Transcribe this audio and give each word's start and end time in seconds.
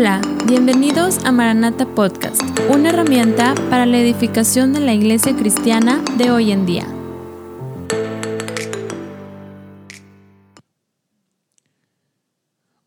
Hola, 0.00 0.20
bienvenidos 0.46 1.24
a 1.24 1.32
Maranata 1.32 1.84
Podcast, 1.96 2.40
una 2.70 2.90
herramienta 2.90 3.56
para 3.68 3.84
la 3.84 3.98
edificación 3.98 4.72
de 4.72 4.78
la 4.78 4.94
iglesia 4.94 5.34
cristiana 5.34 6.04
de 6.16 6.30
hoy 6.30 6.52
en 6.52 6.66
día. 6.66 6.86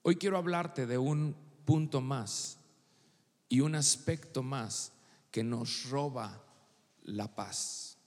Hoy 0.03 0.15
quiero 0.15 0.37
hablarte 0.37 0.87
de 0.87 0.97
un 0.97 1.35
punto 1.65 1.99
más 1.99 2.57
y 3.49 3.59
un 3.59 3.75
aspecto 3.75 4.41
más 4.41 4.93
que 5.31 5.43
nos 5.43 5.89
roba 5.89 6.41
la 7.03 7.35
paz, 7.35 7.97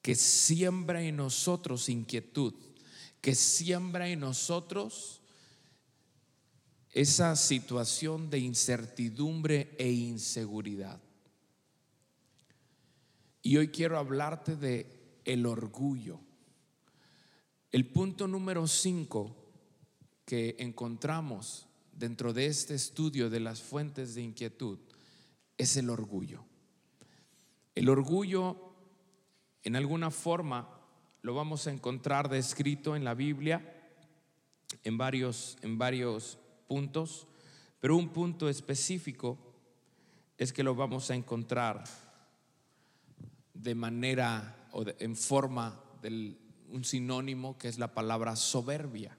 que 0.00 0.14
siembra 0.14 1.02
en 1.02 1.16
nosotros 1.16 1.90
inquietud, 1.90 2.54
que 3.20 3.34
siembra 3.34 4.08
en 4.08 4.20
nosotros 4.20 5.21
esa 6.92 7.36
situación 7.36 8.28
de 8.28 8.38
incertidumbre 8.38 9.74
e 9.78 9.90
inseguridad. 9.90 11.00
Y 13.42 13.56
hoy 13.56 13.68
quiero 13.68 13.98
hablarte 13.98 14.56
de 14.56 15.20
el 15.24 15.46
orgullo. 15.46 16.20
El 17.70 17.86
punto 17.86 18.28
número 18.28 18.66
5 18.66 19.36
que 20.26 20.56
encontramos 20.58 21.66
dentro 21.92 22.32
de 22.32 22.46
este 22.46 22.74
estudio 22.74 23.30
de 23.30 23.40
las 23.40 23.62
fuentes 23.62 24.14
de 24.14 24.22
inquietud 24.22 24.78
es 25.56 25.76
el 25.76 25.88
orgullo. 25.88 26.44
El 27.74 27.88
orgullo, 27.88 28.74
en 29.62 29.76
alguna 29.76 30.10
forma, 30.10 30.68
lo 31.22 31.34
vamos 31.34 31.66
a 31.66 31.72
encontrar 31.72 32.28
descrito 32.28 32.94
en 32.96 33.04
la 33.04 33.14
Biblia 33.14 33.78
en 34.84 34.98
varios, 34.98 35.56
en 35.62 35.78
varios 35.78 36.38
puntos, 36.72 37.26
pero 37.80 37.98
un 37.98 38.14
punto 38.14 38.48
específico 38.48 39.36
es 40.38 40.54
que 40.54 40.62
lo 40.62 40.74
vamos 40.74 41.10
a 41.10 41.14
encontrar 41.14 41.84
de 43.52 43.74
manera 43.74 44.70
o 44.72 44.86
en 44.98 45.14
forma 45.14 45.78
de 46.00 46.34
un 46.70 46.82
sinónimo 46.82 47.58
que 47.58 47.68
es 47.68 47.78
la 47.78 47.92
palabra 47.92 48.36
soberbia. 48.36 49.18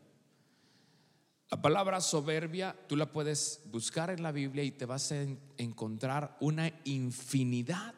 La 1.51 1.61
palabra 1.61 2.01
soberbia 2.01 2.75
tú 2.87 2.95
la 2.95 3.11
puedes 3.11 3.61
buscar 3.65 4.09
en 4.09 4.23
la 4.23 4.31
Biblia 4.31 4.63
y 4.63 4.71
te 4.71 4.87
vas 4.87 5.11
a 5.11 5.21
encontrar 5.57 6.35
una 6.39 6.73
infinidad 6.85 7.93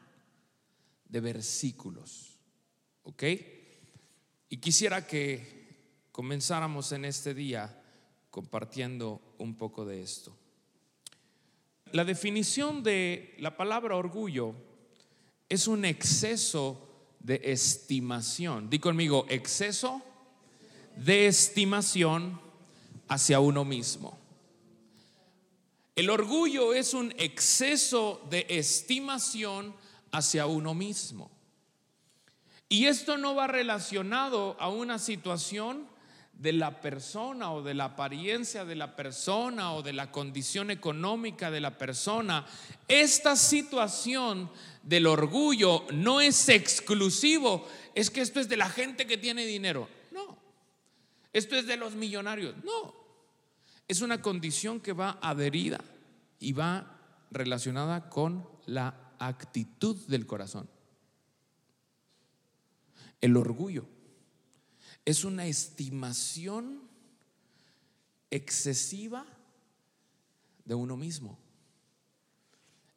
de 1.07 1.21
versículos. 1.21 2.37
¿Ok? 3.03 3.23
Y 4.49 4.57
quisiera 4.57 5.07
que 5.07 6.09
comenzáramos 6.11 6.91
en 6.91 7.05
este 7.05 7.33
día 7.33 7.83
compartiendo 8.35 9.21
un 9.37 9.55
poco 9.55 9.85
de 9.85 10.03
esto. 10.03 10.35
La 11.93 12.03
definición 12.03 12.83
de 12.83 13.33
la 13.39 13.55
palabra 13.55 13.95
orgullo 13.95 14.53
es 15.47 15.69
un 15.69 15.85
exceso 15.85 16.85
de 17.21 17.39
estimación. 17.45 18.69
Di 18.69 18.79
conmigo, 18.79 19.25
exceso 19.29 20.01
de 20.97 21.27
estimación 21.27 22.37
hacia 23.07 23.39
uno 23.39 23.63
mismo. 23.63 24.19
El 25.95 26.09
orgullo 26.09 26.73
es 26.73 26.93
un 26.93 27.13
exceso 27.17 28.21
de 28.29 28.45
estimación 28.49 29.73
hacia 30.11 30.45
uno 30.45 30.73
mismo. 30.73 31.31
Y 32.67 32.87
esto 32.87 33.17
no 33.17 33.33
va 33.33 33.47
relacionado 33.47 34.57
a 34.59 34.67
una 34.67 34.99
situación 34.99 35.94
de 36.39 36.51
la 36.53 36.81
persona 36.81 37.53
o 37.53 37.61
de 37.61 37.73
la 37.73 37.85
apariencia 37.85 38.65
de 38.65 38.75
la 38.75 38.95
persona 38.95 39.73
o 39.73 39.81
de 39.81 39.93
la 39.93 40.11
condición 40.11 40.69
económica 40.69 41.49
de 41.49 41.61
la 41.61 41.77
persona. 41.77 42.45
Esta 42.87 43.35
situación 43.35 44.49
del 44.83 45.07
orgullo 45.07 45.85
no 45.93 46.21
es 46.21 46.49
exclusivo, 46.49 47.67
es 47.93 48.09
que 48.09 48.21
esto 48.21 48.39
es 48.39 48.49
de 48.49 48.57
la 48.57 48.69
gente 48.69 49.07
que 49.07 49.17
tiene 49.17 49.45
dinero. 49.45 49.87
No, 50.11 50.37
esto 51.31 51.55
es 51.55 51.67
de 51.67 51.77
los 51.77 51.95
millonarios. 51.95 52.55
No, 52.63 52.93
es 53.87 54.01
una 54.01 54.21
condición 54.21 54.81
que 54.81 54.93
va 54.93 55.17
adherida 55.21 55.79
y 56.39 56.51
va 56.51 56.99
relacionada 57.31 58.09
con 58.09 58.47
la 58.65 59.13
actitud 59.19 59.95
del 60.07 60.25
corazón. 60.25 60.69
El 63.21 63.37
orgullo 63.37 63.94
es 65.05 65.23
una 65.23 65.45
estimación 65.45 66.81
excesiva 68.31 69.25
de 70.65 70.73
uno 70.73 70.97
mismo. 70.97 71.37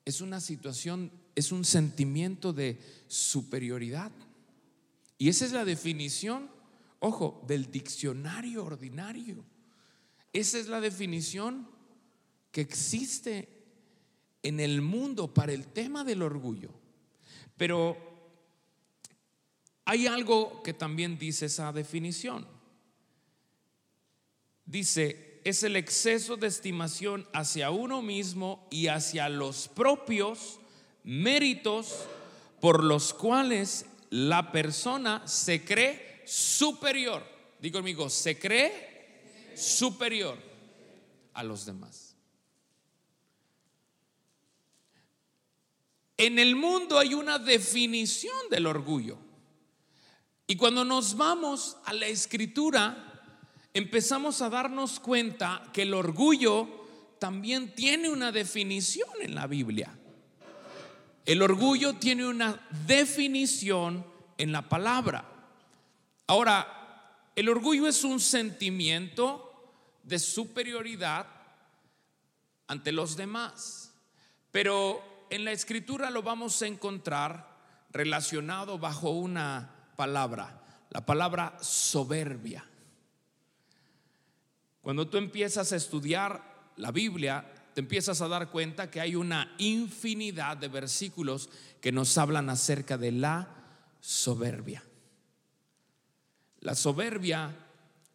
Es 0.06 0.22
una 0.22 0.40
situación, 0.40 1.12
es 1.34 1.52
un 1.52 1.66
sentimiento 1.66 2.54
de 2.54 2.80
superioridad. 3.06 4.10
Y 5.18 5.28
esa 5.28 5.44
es 5.44 5.52
la 5.52 5.66
definición, 5.66 6.50
ojo, 6.98 7.44
del 7.46 7.70
diccionario 7.70 8.64
ordinario. 8.64 9.44
Esa 10.32 10.58
es 10.58 10.68
la 10.68 10.80
definición 10.80 11.68
que 12.50 12.62
existe 12.62 13.48
en 14.42 14.60
el 14.60 14.80
mundo 14.80 15.34
para 15.34 15.52
el 15.52 15.66
tema 15.66 16.04
del 16.04 16.22
orgullo. 16.22 16.70
Pero 17.58 18.07
hay 19.88 20.06
algo 20.06 20.62
que 20.62 20.74
también 20.74 21.18
dice 21.18 21.46
esa 21.46 21.72
definición. 21.72 22.46
Dice, 24.66 25.40
es 25.44 25.62
el 25.62 25.76
exceso 25.76 26.36
de 26.36 26.46
estimación 26.46 27.26
hacia 27.32 27.70
uno 27.70 28.02
mismo 28.02 28.68
y 28.70 28.88
hacia 28.88 29.30
los 29.30 29.66
propios 29.68 30.60
méritos 31.04 32.04
por 32.60 32.84
los 32.84 33.14
cuales 33.14 33.86
la 34.10 34.52
persona 34.52 35.26
se 35.26 35.64
cree 35.64 36.20
superior. 36.26 37.24
Digo 37.58 37.78
conmigo, 37.78 38.10
se 38.10 38.38
cree 38.38 39.54
superior 39.56 40.36
a 41.32 41.42
los 41.42 41.64
demás. 41.64 42.14
En 46.18 46.38
el 46.38 46.56
mundo 46.56 46.98
hay 46.98 47.14
una 47.14 47.38
definición 47.38 48.50
del 48.50 48.66
orgullo. 48.66 49.27
Y 50.50 50.56
cuando 50.56 50.82
nos 50.82 51.14
vamos 51.14 51.76
a 51.84 51.92
la 51.92 52.06
escritura, 52.06 53.20
empezamos 53.74 54.40
a 54.40 54.48
darnos 54.48 54.98
cuenta 54.98 55.62
que 55.74 55.82
el 55.82 55.92
orgullo 55.92 56.66
también 57.18 57.74
tiene 57.74 58.08
una 58.08 58.32
definición 58.32 59.10
en 59.20 59.34
la 59.34 59.46
Biblia. 59.46 59.92
El 61.26 61.42
orgullo 61.42 61.96
tiene 61.96 62.26
una 62.26 62.66
definición 62.86 64.06
en 64.38 64.50
la 64.50 64.66
palabra. 64.66 65.30
Ahora, 66.26 67.30
el 67.36 67.50
orgullo 67.50 67.86
es 67.86 68.02
un 68.02 68.18
sentimiento 68.18 69.70
de 70.02 70.18
superioridad 70.18 71.26
ante 72.68 72.90
los 72.90 73.16
demás, 73.16 73.92
pero 74.50 75.26
en 75.28 75.44
la 75.44 75.52
escritura 75.52 76.08
lo 76.08 76.22
vamos 76.22 76.62
a 76.62 76.66
encontrar 76.66 77.54
relacionado 77.90 78.78
bajo 78.78 79.10
una 79.10 79.74
palabra, 79.98 80.62
la 80.90 81.04
palabra 81.04 81.58
soberbia. 81.60 82.64
Cuando 84.80 85.08
tú 85.08 85.16
empiezas 85.16 85.72
a 85.72 85.76
estudiar 85.76 86.70
la 86.76 86.92
Biblia, 86.92 87.52
te 87.74 87.80
empiezas 87.80 88.20
a 88.20 88.28
dar 88.28 88.48
cuenta 88.52 88.92
que 88.92 89.00
hay 89.00 89.16
una 89.16 89.56
infinidad 89.58 90.56
de 90.56 90.68
versículos 90.68 91.50
que 91.80 91.90
nos 91.90 92.16
hablan 92.16 92.48
acerca 92.48 92.96
de 92.96 93.10
la 93.10 93.48
soberbia. 93.98 94.84
La 96.60 96.76
soberbia 96.76 97.56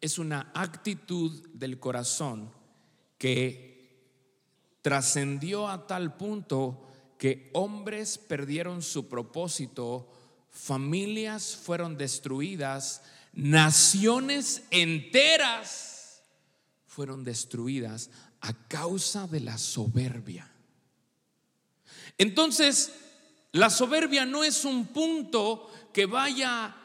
es 0.00 0.18
una 0.18 0.52
actitud 0.54 1.46
del 1.52 1.78
corazón 1.78 2.50
que 3.18 4.00
trascendió 4.80 5.68
a 5.68 5.86
tal 5.86 6.16
punto 6.16 6.88
que 7.18 7.50
hombres 7.52 8.16
perdieron 8.16 8.80
su 8.80 9.06
propósito 9.06 10.13
familias 10.54 11.56
fueron 11.56 11.98
destruidas, 11.98 13.02
naciones 13.32 14.62
enteras 14.70 16.22
fueron 16.86 17.24
destruidas 17.24 18.08
a 18.40 18.52
causa 18.68 19.26
de 19.26 19.40
la 19.40 19.58
soberbia. 19.58 20.48
Entonces, 22.16 22.92
la 23.50 23.68
soberbia 23.68 24.24
no 24.24 24.44
es 24.44 24.64
un 24.64 24.86
punto 24.86 25.70
que 25.92 26.06
vaya 26.06 26.76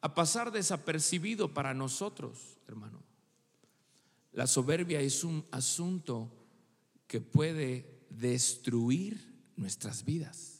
a 0.00 0.14
pasar 0.14 0.50
desapercibido 0.50 1.52
para 1.52 1.74
nosotros, 1.74 2.58
hermano. 2.66 3.02
La 4.32 4.46
soberbia 4.46 5.00
es 5.00 5.22
un 5.22 5.44
asunto 5.50 6.32
que 7.06 7.20
puede 7.20 8.06
destruir 8.08 9.34
nuestras 9.56 10.04
vidas. 10.04 10.55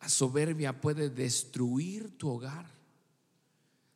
La 0.00 0.08
soberbia 0.08 0.80
puede 0.80 1.10
destruir 1.10 2.16
tu 2.16 2.30
hogar. 2.30 2.66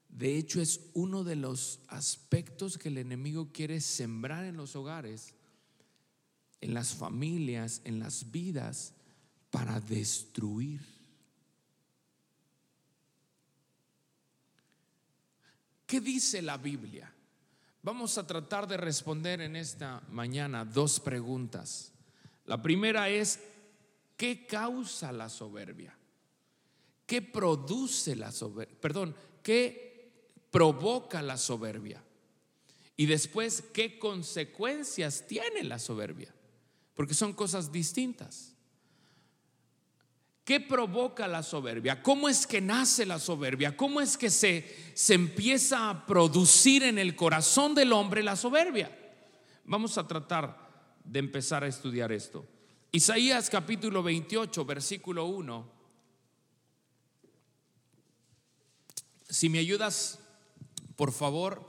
De 0.09 0.37
hecho, 0.37 0.61
es 0.61 0.81
uno 0.93 1.25
de 1.25 1.37
los 1.37 1.81
aspectos 1.89 2.79
que 2.79 2.89
el 2.89 2.99
enemigo 2.99 3.51
quiere 3.53 3.81
sembrar 3.81 4.45
en 4.45 4.57
los 4.57 4.77
hogares 4.77 5.35
en 6.65 6.73
las 6.73 6.95
familias, 6.95 7.83
en 7.85 7.99
las 7.99 8.31
vidas, 8.31 8.95
para 9.51 9.81
destruir. 9.81 10.81
¿Qué 15.87 16.01
dice 16.01 16.41
la 16.41 16.57
Biblia? 16.57 17.13
Vamos 17.83 18.17
a 18.17 18.27
tratar 18.27 18.67
de 18.67 18.79
responder 18.79 19.43
en 19.43 19.57
esta 19.57 20.03
mañana 20.09 20.65
dos 20.65 21.01
preguntas. 21.01 21.93
La 22.47 22.63
primera 22.63 23.11
es, 23.11 23.41
¿qué 24.17 24.47
causa 24.47 25.13
la 25.13 25.29
soberbia? 25.29 25.97
¿Qué 27.07 27.23
produce 27.23 28.17
la 28.17 28.33
soberbia? 28.33 28.77
Perdón, 28.81 29.15
¿qué 29.43 30.13
provoca 30.51 31.21
la 31.21 31.37
soberbia? 31.37 32.03
Y 32.97 33.07
después, 33.07 33.63
¿qué 33.73 33.99
consecuencias 33.99 35.27
tiene 35.27 35.65
la 35.65 35.79
soberbia? 35.79 36.33
Porque 36.95 37.15
son 37.15 37.33
cosas 37.33 37.73
distintas. 37.73 38.55
¿Qué 40.45 40.61
provoca 40.61 41.27
la 41.27 41.43
soberbia? 41.43 42.03
¿Cómo 42.03 42.29
es 42.29 42.47
que 42.47 42.61
nace 42.61 43.07
la 43.07 43.19
soberbia? 43.19 43.77
¿Cómo 43.77 44.01
es 44.01 44.17
que 44.17 44.31
se, 44.31 44.77
se 44.95 45.15
empieza 45.15 45.89
a 45.89 46.07
producir 46.07 46.83
en 46.83 46.99
el 46.99 47.17
corazón 47.17 47.75
del 47.75 47.93
hombre 47.93 48.23
la 48.23 48.37
soberbia? 48.37 48.97
Vamos 49.65 49.97
a 49.97 50.07
tratar 50.07 50.69
de 51.03 51.19
empezar 51.19 51.65
a 51.65 51.69
estudiar 51.69 52.13
esto. 52.13 52.47
Isaías 52.95 53.51
capítulo 53.51 54.05
28, 54.05 54.65
versículo 54.65 55.25
1. 55.25 55.69
Si 59.29 59.49
me 59.49 59.59
ayudas, 59.59 60.21
por 60.95 61.11
favor, 61.11 61.69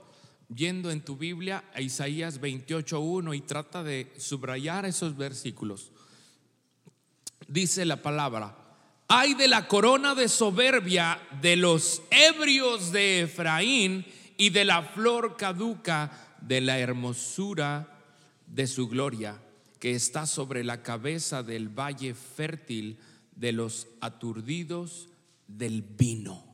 yendo 0.54 0.92
en 0.92 1.04
tu 1.04 1.16
Biblia 1.16 1.64
a 1.74 1.80
Isaías 1.80 2.38
1 2.40 3.34
y 3.34 3.40
trata 3.40 3.82
de 3.82 4.12
subrayar 4.18 4.86
esos 4.86 5.16
versículos. 5.16 5.90
Dice 7.48 7.84
la 7.84 8.00
palabra, 8.02 8.56
hay 9.08 9.34
de 9.34 9.48
la 9.48 9.66
corona 9.66 10.14
de 10.14 10.28
soberbia 10.28 11.20
de 11.42 11.56
los 11.56 12.02
ebrios 12.12 12.92
de 12.92 13.22
Efraín 13.22 14.06
y 14.36 14.50
de 14.50 14.64
la 14.64 14.80
flor 14.84 15.36
caduca 15.36 16.36
de 16.40 16.60
la 16.60 16.78
hermosura 16.78 18.00
de 18.46 18.68
su 18.68 18.86
gloria, 18.88 19.42
está 19.92 20.26
sobre 20.26 20.64
la 20.64 20.82
cabeza 20.82 21.42
del 21.42 21.68
valle 21.68 22.14
fértil 22.14 22.98
de 23.34 23.52
los 23.52 23.88
aturdidos 24.00 25.08
del 25.46 25.82
vino. 25.82 26.44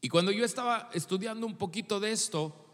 Y 0.00 0.08
cuando 0.08 0.32
yo 0.32 0.44
estaba 0.44 0.90
estudiando 0.94 1.46
un 1.46 1.56
poquito 1.56 2.00
de 2.00 2.12
esto, 2.12 2.66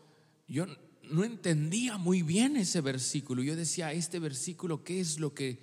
yo 0.47 0.67
no 1.03 1.25
entendía 1.25 1.99
muy 1.99 2.23
bien 2.23 2.57
ese 2.57 2.81
versículo. 2.81 3.43
Yo 3.43 3.57
decía, 3.57 3.93
este 3.93 4.19
versículo, 4.19 4.85
¿qué 4.85 5.01
es 5.01 5.19
lo 5.19 5.35
que 5.35 5.61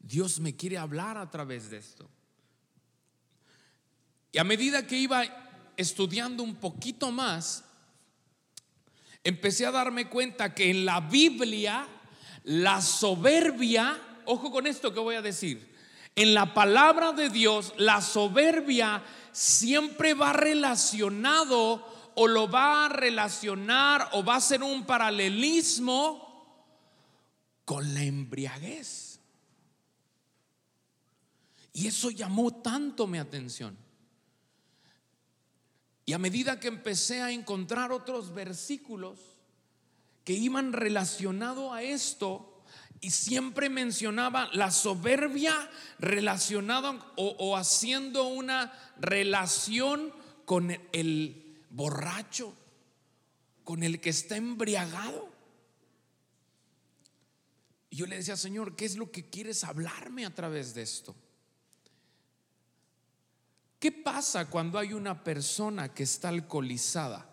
Dios 0.00 0.40
me 0.40 0.56
quiere 0.56 0.78
hablar 0.78 1.18
a 1.18 1.30
través 1.30 1.70
de 1.70 1.78
esto? 1.78 2.10
Y 4.32 4.38
a 4.38 4.44
medida 4.44 4.86
que 4.86 4.98
iba 4.98 5.22
estudiando 5.76 6.42
un 6.42 6.56
poquito 6.56 7.12
más, 7.12 7.64
empecé 9.24 9.66
a 9.66 9.70
darme 9.70 10.08
cuenta 10.08 10.54
que 10.54 10.70
en 10.70 10.84
la 10.84 11.00
Biblia 11.00 11.86
la 12.44 12.80
soberbia, 12.80 13.98
ojo 14.24 14.50
con 14.50 14.66
esto 14.66 14.92
que 14.92 15.00
voy 15.00 15.14
a 15.14 15.22
decir, 15.22 15.72
en 16.14 16.34
la 16.34 16.54
palabra 16.54 17.12
de 17.12 17.28
Dios 17.30 17.72
la 17.76 18.00
soberbia 18.00 19.02
siempre 19.32 20.14
va 20.14 20.32
relacionado 20.32 21.88
o 22.14 22.26
lo 22.26 22.50
va 22.50 22.86
a 22.86 22.88
relacionar 22.88 24.10
o 24.12 24.24
va 24.24 24.36
a 24.36 24.40
ser 24.40 24.62
un 24.62 24.84
paralelismo 24.84 26.32
con 27.64 27.94
la 27.94 28.02
embriaguez. 28.02 29.20
Y 31.72 31.86
eso 31.86 32.10
llamó 32.10 32.52
tanto 32.56 33.06
mi 33.06 33.18
atención. 33.18 33.76
Y 36.04 36.12
a 36.12 36.18
medida 36.18 36.58
que 36.58 36.68
empecé 36.68 37.22
a 37.22 37.30
encontrar 37.30 37.92
otros 37.92 38.34
versículos 38.34 39.18
que 40.24 40.32
iban 40.32 40.72
relacionado 40.72 41.72
a 41.72 41.82
esto, 41.82 42.52
y 43.02 43.10
siempre 43.10 43.68
mencionaba 43.68 44.48
la 44.52 44.70
soberbia 44.70 45.68
relacionada 45.98 47.12
o, 47.16 47.56
haciendo 47.56 48.28
una 48.28 48.72
relación 49.00 50.12
con 50.44 50.70
el 50.92 51.58
borracho, 51.70 52.54
con 53.64 53.82
el 53.82 54.00
que 54.00 54.10
está 54.10 54.36
embriagado. 54.36 55.28
Y 57.90 57.96
yo 57.96 58.06
le 58.06 58.16
decía, 58.16 58.36
Señor, 58.36 58.76
¿qué 58.76 58.84
es 58.84 58.96
lo 58.96 59.10
que 59.10 59.28
quieres 59.28 59.64
hablarme 59.64 60.24
a 60.24 60.32
través 60.32 60.72
de 60.72 60.82
esto? 60.82 61.16
¿Qué 63.82 63.90
pasa 63.90 64.48
cuando 64.48 64.78
hay 64.78 64.92
una 64.92 65.24
persona 65.24 65.92
que 65.92 66.04
está 66.04 66.28
alcoholizada? 66.28 67.28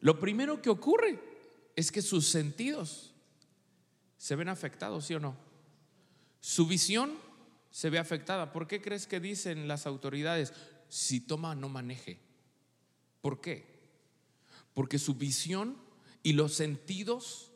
Lo 0.00 0.18
primero 0.18 0.60
que 0.60 0.70
ocurre 0.70 1.22
es 1.76 1.92
que 1.92 2.02
sus 2.02 2.26
sentidos 2.26 3.14
se 4.18 4.34
ven 4.34 4.48
afectados, 4.48 5.06
¿sí 5.06 5.14
o 5.14 5.20
no? 5.20 5.36
Su 6.40 6.66
visión 6.66 7.16
se 7.70 7.90
ve 7.90 8.00
afectada. 8.00 8.50
¿Por 8.50 8.66
qué 8.66 8.82
crees 8.82 9.06
que 9.06 9.20
dicen 9.20 9.68
las 9.68 9.86
autoridades, 9.86 10.52
si 10.88 11.20
toma, 11.20 11.54
no 11.54 11.68
maneje? 11.68 12.18
¿Por 13.20 13.40
qué? 13.40 13.64
Porque 14.74 14.98
su 14.98 15.14
visión 15.14 15.76
y 16.24 16.32
los 16.32 16.54
sentidos 16.54 17.52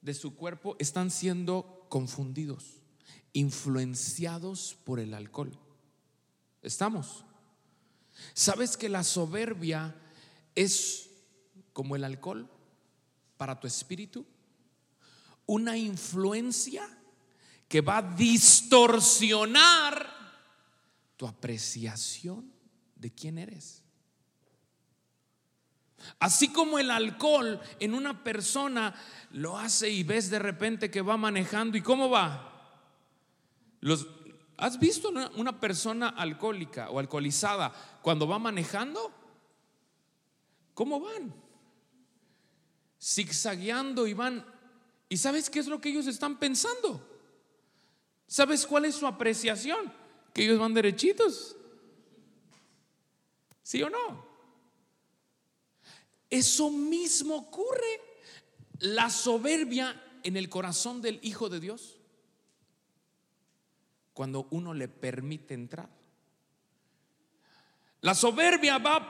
de 0.00 0.14
su 0.14 0.34
cuerpo 0.34 0.74
están 0.80 1.12
siendo 1.12 1.86
confundidos, 1.88 2.79
influenciados 3.32 4.76
por 4.84 5.00
el 5.00 5.14
alcohol. 5.14 5.58
¿Estamos? 6.62 7.24
¿Sabes 8.34 8.76
que 8.76 8.88
la 8.88 9.04
soberbia 9.04 9.96
es 10.54 11.10
como 11.72 11.96
el 11.96 12.04
alcohol? 12.04 12.50
para 13.40 13.58
tu 13.58 13.66
espíritu? 13.66 14.26
Una 15.46 15.74
influencia 15.74 16.86
que 17.66 17.80
va 17.80 17.96
a 17.96 18.02
distorsionar 18.02 20.06
tu 21.16 21.26
apreciación 21.26 22.52
de 22.96 23.10
quién 23.10 23.38
eres. 23.38 23.82
Así 26.18 26.52
como 26.52 26.78
el 26.78 26.90
alcohol 26.90 27.58
en 27.78 27.94
una 27.94 28.22
persona 28.22 28.94
lo 29.30 29.56
hace 29.56 29.88
y 29.88 30.02
ves 30.02 30.28
de 30.28 30.38
repente 30.38 30.90
que 30.90 31.00
va 31.00 31.16
manejando 31.16 31.78
y 31.78 31.80
cómo 31.80 32.10
va. 32.10 32.49
Los, 33.80 34.06
¿Has 34.56 34.78
visto 34.78 35.08
una, 35.08 35.30
una 35.36 35.58
persona 35.58 36.08
alcohólica 36.10 36.90
o 36.90 36.98
alcoholizada 36.98 37.72
cuando 38.02 38.28
va 38.28 38.38
manejando? 38.38 39.12
¿Cómo 40.74 41.00
van? 41.00 41.34
zigzagueando 43.02 44.06
y 44.06 44.14
van. 44.14 44.44
¿Y 45.08 45.16
sabes 45.16 45.48
qué 45.50 45.58
es 45.58 45.66
lo 45.66 45.80
que 45.80 45.88
ellos 45.88 46.06
están 46.06 46.38
pensando? 46.38 47.06
¿Sabes 48.26 48.66
cuál 48.66 48.84
es 48.84 48.94
su 48.94 49.06
apreciación? 49.06 49.92
Que 50.34 50.44
ellos 50.44 50.58
van 50.58 50.74
derechitos. 50.74 51.56
¿Sí 53.62 53.82
o 53.82 53.90
no? 53.90 54.26
Eso 56.28 56.70
mismo 56.70 57.36
ocurre. 57.36 58.08
La 58.78 59.10
soberbia 59.10 60.20
en 60.22 60.36
el 60.36 60.48
corazón 60.48 61.02
del 61.02 61.18
Hijo 61.22 61.48
de 61.48 61.60
Dios. 61.60 61.99
Cuando 64.20 64.48
uno 64.50 64.74
le 64.74 64.86
permite 64.86 65.54
entrar. 65.54 65.88
La 68.02 68.14
soberbia 68.14 68.76
va 68.76 69.06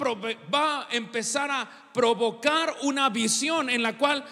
a, 0.52 0.88
empezar 0.92 1.50
a 1.50 1.90
provocar 1.92 2.76
una 2.82 3.08
visión 3.08 3.70
en 3.70 3.82
la 3.82 3.98
cual 3.98 4.24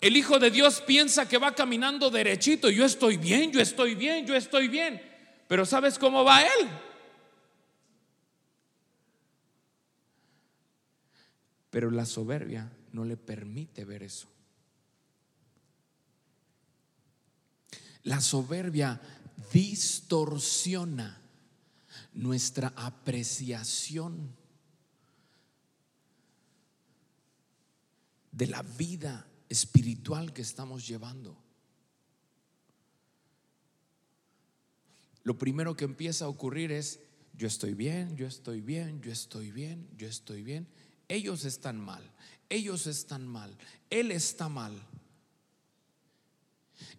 el 0.00 0.16
Hijo 0.16 0.38
de 0.38 0.52
Dios 0.52 0.80
piensa 0.82 1.28
que 1.28 1.38
va 1.38 1.56
caminando 1.56 2.08
derechito. 2.08 2.70
Yo 2.70 2.84
estoy 2.84 3.16
bien, 3.16 3.50
yo 3.50 3.60
estoy 3.60 3.96
bien, 3.96 4.24
yo 4.24 4.36
estoy 4.36 4.68
bien. 4.68 5.02
Pero 5.48 5.66
¿sabes 5.66 5.98
cómo 5.98 6.22
va 6.22 6.42
Él? 6.42 6.68
Pero 11.68 11.90
la 11.90 12.06
soberbia 12.06 12.70
no 12.92 13.04
le 13.04 13.16
permite 13.16 13.84
ver 13.84 14.04
eso. 14.04 14.28
La 18.04 18.20
soberbia 18.20 19.00
distorsiona 19.52 21.20
nuestra 22.14 22.72
apreciación 22.76 24.34
de 28.30 28.46
la 28.46 28.62
vida 28.62 29.26
espiritual 29.48 30.32
que 30.32 30.42
estamos 30.42 30.86
llevando. 30.86 31.36
Lo 35.24 35.38
primero 35.38 35.76
que 35.76 35.84
empieza 35.84 36.24
a 36.24 36.28
ocurrir 36.28 36.72
es, 36.72 37.00
yo 37.34 37.46
estoy 37.46 37.74
bien, 37.74 38.16
yo 38.16 38.26
estoy 38.26 38.60
bien, 38.60 39.00
yo 39.00 39.12
estoy 39.12 39.50
bien, 39.50 39.88
yo 39.96 40.08
estoy 40.08 40.42
bien. 40.42 40.66
ellos 41.08 41.44
están 41.44 41.78
mal, 41.78 42.02
ellos 42.48 42.86
están 42.86 43.26
mal, 43.26 43.56
él 43.90 44.10
está 44.10 44.48
mal. 44.48 44.72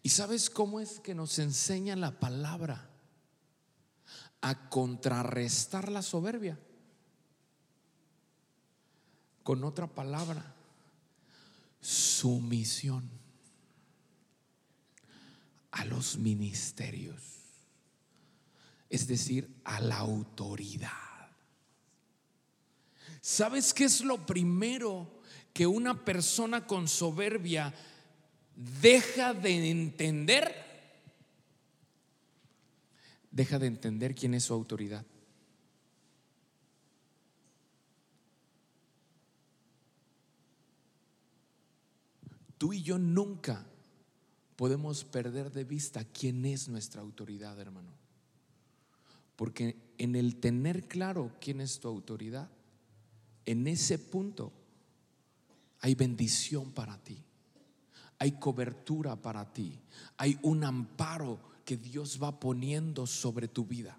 ¿Y 0.02 0.10
sabes 0.10 0.50
cómo 0.50 0.80
es 0.80 1.00
que 1.00 1.16
nos 1.16 1.40
enseña 1.40 1.96
la 1.96 2.20
palabra? 2.20 2.90
A 4.42 4.70
contrarrestar 4.70 5.92
la 5.92 6.02
soberbia. 6.02 6.60
Con 9.44 9.64
otra 9.64 9.88
palabra, 9.88 10.54
sumisión 11.82 13.10
a 15.72 15.86
los 15.86 16.18
ministerios, 16.18 17.22
es 18.90 19.08
decir, 19.08 19.50
a 19.64 19.82
la 19.82 19.98
autoridad. 19.98 20.92
¿Sabes 23.22 23.74
qué 23.74 23.86
es 23.86 24.02
lo 24.02 24.26
primero 24.26 25.22
que 25.54 25.66
una 25.66 26.04
persona 26.06 26.68
con 26.68 26.88
soberbia 26.88 27.74
deja 28.56 29.34
de 29.34 29.70
entender? 29.70 30.54
Deja 33.32 33.60
de 33.60 33.68
entender 33.68 34.14
quién 34.14 34.34
es 34.34 34.44
su 34.44 34.54
autoridad. 34.54 35.06
Tú 42.58 42.72
y 42.72 42.82
yo 42.82 42.98
nunca 42.98 43.66
podemos 44.56 45.04
perder 45.04 45.52
de 45.52 45.66
vista 45.66 46.06
quién 46.06 46.46
es 46.46 46.70
nuestra 46.70 47.02
autoridad, 47.02 47.60
hermano. 47.60 47.92
Porque 49.36 49.76
en 49.98 50.16
el 50.16 50.38
tener 50.40 50.88
claro 50.88 51.32
quién 51.42 51.60
es 51.60 51.80
tu 51.80 51.88
autoridad, 51.88 52.50
en 53.46 53.68
ese 53.68 54.00
punto 54.00 54.54
hay 55.82 55.96
bendición 55.96 56.72
para 56.72 56.98
ti, 57.04 57.22
hay 58.20 58.34
cobertura 58.34 59.16
para 59.16 59.52
ti, 59.52 59.80
hay 60.18 60.38
un 60.42 60.64
amparo 60.64 61.40
que 61.66 61.78
Dios 61.78 62.20
va 62.22 62.40
poniendo 62.40 63.08
sobre 63.08 63.48
tu 63.48 63.66
vida. 63.66 63.98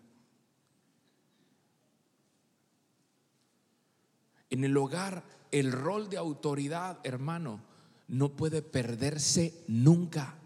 En 4.51 4.65
el 4.65 4.77
hogar, 4.77 5.25
el 5.51 5.73
rol 5.73 6.09
de 6.09 6.17
autoridad, 6.17 6.99
hermano, 7.03 7.61
no 8.09 8.37
puede 8.37 8.63
perderse 8.63 9.65
nunca. 9.67 10.37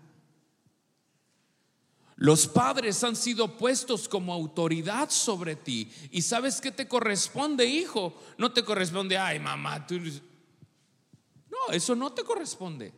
Los 2.16 2.48
padres 2.48 3.04
han 3.04 3.14
sido 3.14 3.56
puestos 3.56 4.08
como 4.08 4.32
autoridad 4.32 5.10
sobre 5.10 5.54
ti. 5.54 5.90
¿Y 6.10 6.22
sabes 6.22 6.60
qué 6.60 6.72
te 6.72 6.88
corresponde, 6.88 7.64
hijo? 7.66 8.12
No 8.38 8.52
te 8.52 8.64
corresponde, 8.64 9.16
ay, 9.16 9.38
mamá, 9.38 9.87
tú... 9.87 9.98
No, 9.98 11.72
eso 11.72 11.94
no 11.94 12.12
te 12.12 12.25
corresponde. 12.25 12.92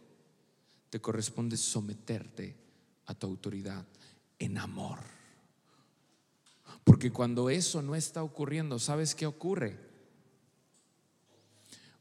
Te 0.90 1.00
corresponde 1.00 1.56
someterte 1.56 2.56
a 3.06 3.14
tu 3.14 3.26
autoridad 3.26 3.86
en 4.38 4.58
amor. 4.58 4.98
Porque 6.84 7.12
cuando 7.12 7.50
eso 7.50 7.82
no 7.82 7.94
está 7.94 8.22
ocurriendo, 8.22 8.78
¿sabes 8.78 9.14
qué 9.14 9.26
ocurre? 9.26 9.78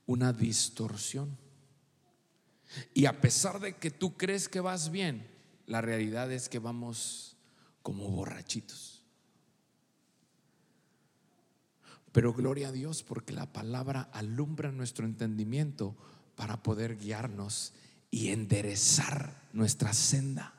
Una 0.05 0.33
distorsión. 0.33 1.37
Y 2.93 3.05
a 3.05 3.21
pesar 3.21 3.59
de 3.59 3.77
que 3.77 3.91
tú 3.91 4.17
crees 4.17 4.49
que 4.49 4.59
vas 4.59 4.91
bien, 4.91 5.27
la 5.65 5.81
realidad 5.81 6.31
es 6.31 6.49
que 6.49 6.59
vamos 6.59 7.37
como 7.81 8.09
borrachitos. 8.09 9.03
Pero 12.11 12.33
gloria 12.33 12.69
a 12.69 12.71
Dios 12.71 13.03
porque 13.03 13.33
la 13.33 13.51
palabra 13.51 14.09
alumbra 14.13 14.71
nuestro 14.71 15.05
entendimiento 15.05 15.95
para 16.35 16.63
poder 16.63 16.97
guiarnos 16.97 17.73
y 18.11 18.29
enderezar 18.29 19.47
nuestra 19.53 19.93
senda. 19.93 20.53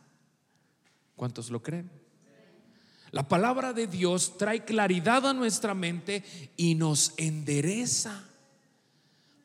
¿Cuántos 1.16 1.50
lo 1.50 1.62
creen? 1.62 1.90
La 3.11 3.28
palabra 3.28 3.73
de 3.73 3.87
Dios 3.87 4.38
trae 4.38 4.64
claridad 4.64 5.26
a 5.26 5.33
nuestra 5.33 5.75
mente 5.75 6.25
y 6.57 6.76
nos 6.76 7.12
endereza 7.16 8.25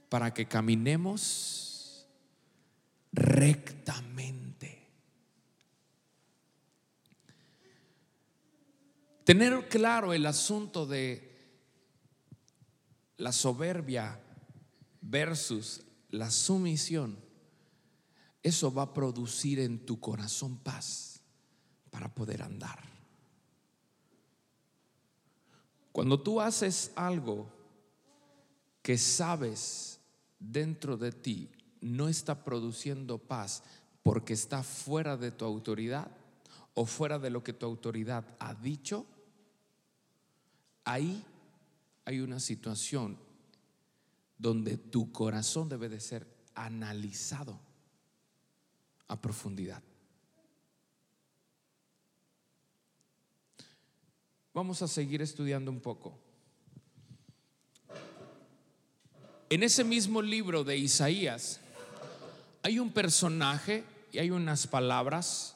para 0.09 0.33
que 0.33 0.47
caminemos 0.47 2.07
rectamente. 3.11 4.87
Tener 9.23 9.67
claro 9.67 10.13
el 10.13 10.27
asunto 10.27 10.85
de 10.85 11.35
la 13.17 13.31
soberbia 13.31 14.19
versus 15.01 15.81
la 16.11 16.29
sumisión, 16.29 17.17
eso 18.45 18.71
va 18.71 18.83
a 18.83 18.93
producir 18.93 19.59
en 19.59 19.87
tu 19.87 19.99
corazón 19.99 20.57
paz 20.57 21.19
para 21.89 22.13
poder 22.13 22.43
andar. 22.43 22.77
Cuando 25.91 26.21
tú 26.21 26.39
haces 26.39 26.91
algo 26.95 27.47
que 28.83 28.99
sabes 28.99 29.99
dentro 30.37 30.95
de 30.95 31.11
ti 31.11 31.49
no 31.81 32.07
está 32.07 32.43
produciendo 32.43 33.17
paz 33.17 33.63
porque 34.03 34.33
está 34.33 34.61
fuera 34.61 35.17
de 35.17 35.31
tu 35.31 35.43
autoridad 35.43 36.11
o 36.75 36.85
fuera 36.85 37.17
de 37.17 37.31
lo 37.31 37.43
que 37.43 37.53
tu 37.53 37.65
autoridad 37.65 38.25
ha 38.37 38.53
dicho, 38.53 39.07
ahí 40.83 41.25
hay 42.05 42.19
una 42.19 42.39
situación 42.39 43.17
donde 44.37 44.77
tu 44.77 45.11
corazón 45.11 45.67
debe 45.67 45.89
de 45.89 45.99
ser 45.99 46.27
analizado 46.53 47.64
a 49.07 49.19
profundidad. 49.21 49.81
Vamos 54.53 54.81
a 54.81 54.87
seguir 54.87 55.21
estudiando 55.21 55.69
un 55.69 55.81
poco. 55.81 56.17
En 59.49 59.63
ese 59.63 59.83
mismo 59.83 60.21
libro 60.21 60.63
de 60.63 60.77
Isaías, 60.77 61.59
hay 62.63 62.79
un 62.79 62.91
personaje 62.91 63.83
y 64.11 64.17
hay 64.17 64.31
unas 64.31 64.65
palabras 64.65 65.55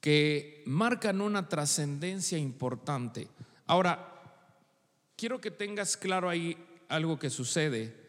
que 0.00 0.62
marcan 0.66 1.20
una 1.20 1.48
trascendencia 1.48 2.36
importante. 2.36 3.28
Ahora, 3.66 4.20
quiero 5.16 5.40
que 5.40 5.50
tengas 5.50 5.96
claro 5.96 6.28
ahí 6.28 6.56
algo 6.88 7.18
que 7.18 7.30
sucede. 7.30 8.01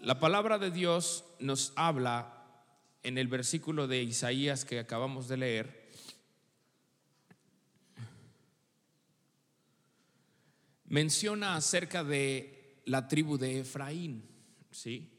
La 0.00 0.20
palabra 0.20 0.58
de 0.58 0.70
Dios 0.70 1.24
nos 1.40 1.72
habla 1.74 2.36
en 3.02 3.18
el 3.18 3.28
versículo 3.28 3.88
de 3.88 4.02
Isaías 4.02 4.64
que 4.64 4.78
acabamos 4.78 5.26
de 5.26 5.36
leer. 5.36 5.90
Menciona 10.84 11.56
acerca 11.56 12.04
de 12.04 12.82
la 12.84 13.08
tribu 13.08 13.38
de 13.38 13.60
Efraín, 13.60 14.22
¿sí? 14.70 15.12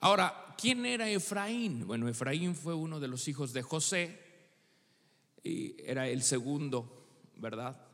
Ahora, 0.00 0.54
¿quién 0.56 0.86
era 0.86 1.10
Efraín? 1.10 1.86
Bueno, 1.86 2.08
Efraín 2.08 2.54
fue 2.54 2.74
uno 2.74 3.00
de 3.00 3.08
los 3.08 3.26
hijos 3.26 3.52
de 3.52 3.62
José 3.62 4.20
y 5.42 5.74
era 5.82 6.08
el 6.08 6.22
segundo, 6.22 7.06
¿verdad? 7.36 7.84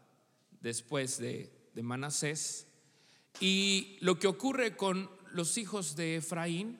Después 0.61 1.19
de, 1.19 1.71
de 1.73 1.83
Manasés. 1.83 2.67
Y 3.41 3.97
lo 4.01 4.19
que 4.19 4.27
ocurre 4.27 4.77
con 4.77 5.16
los 5.37 5.59
hijos 5.59 5.95
de 5.95 6.17
Efraín 6.17 6.79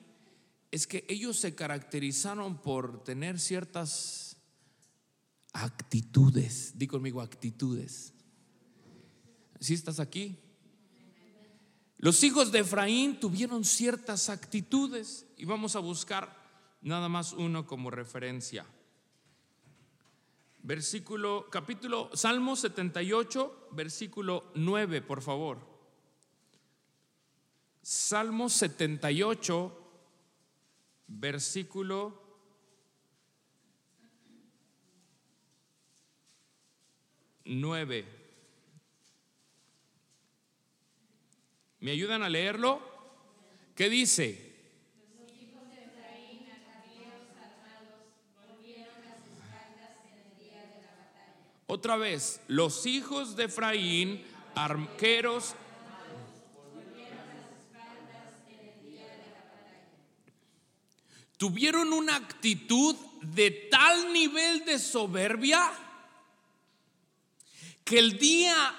es 0.71 0.87
que 0.87 1.05
ellos 1.07 1.37
se 1.37 1.53
caracterizaron 1.53 2.57
por 2.57 3.03
tener 3.03 3.39
ciertas 3.39 4.37
actitudes. 5.53 6.77
Di 6.77 6.87
conmigo 6.87 7.21
actitudes. 7.21 8.13
¿Sí 9.59 9.75
estás 9.75 9.99
aquí? 9.99 10.37
Los 11.99 12.23
hijos 12.23 12.51
de 12.51 12.59
Efraín 12.59 13.19
tuvieron 13.19 13.63
ciertas 13.63 14.29
actitudes 14.29 15.25
y 15.37 15.45
vamos 15.45 15.75
a 15.75 15.79
buscar 15.79 16.35
nada 16.81 17.09
más 17.09 17.33
uno 17.33 17.65
como 17.65 17.91
referencia. 17.91 18.65
Versículo, 20.63 21.47
capítulo, 21.51 22.09
Salmo 22.13 22.55
78, 22.55 23.69
versículo 23.71 24.51
9, 24.55 25.01
por 25.01 25.21
favor. 25.21 25.76
Salmo 27.89 28.49
78, 28.49 29.71
versículo 31.07 32.21
9. 37.45 38.05
¿Me 41.79 41.91
ayudan 41.91 42.23
a 42.23 42.29
leerlo? 42.29 42.81
¿Qué 43.73 43.89
dice? 43.89 44.53
Otra 51.67 51.95
vez, 51.95 52.41
los 52.49 52.85
hijos 52.85 53.37
de 53.37 53.45
Efraín, 53.45 54.25
arqueros, 54.55 55.55
tuvieron 61.37 61.93
una 61.93 62.15
actitud 62.15 62.95
de 63.21 63.51
tal 63.71 64.11
nivel 64.11 64.65
de 64.65 64.79
soberbia 64.79 65.71
que 67.83 67.99
el 67.99 68.17
día 68.17 68.75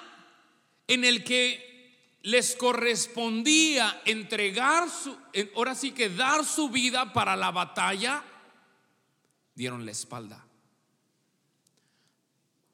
en 0.86 1.04
el 1.04 1.24
que 1.24 1.68
les 2.22 2.56
correspondía 2.56 4.02
entregar 4.04 4.90
su, 4.90 5.16
ahora 5.54 5.74
sí 5.74 5.92
que 5.92 6.10
dar 6.10 6.44
su 6.44 6.68
vida 6.68 7.12
para 7.12 7.36
la 7.36 7.50
batalla, 7.50 8.22
dieron 9.54 9.86
la 9.86 9.92
espalda. 9.92 10.44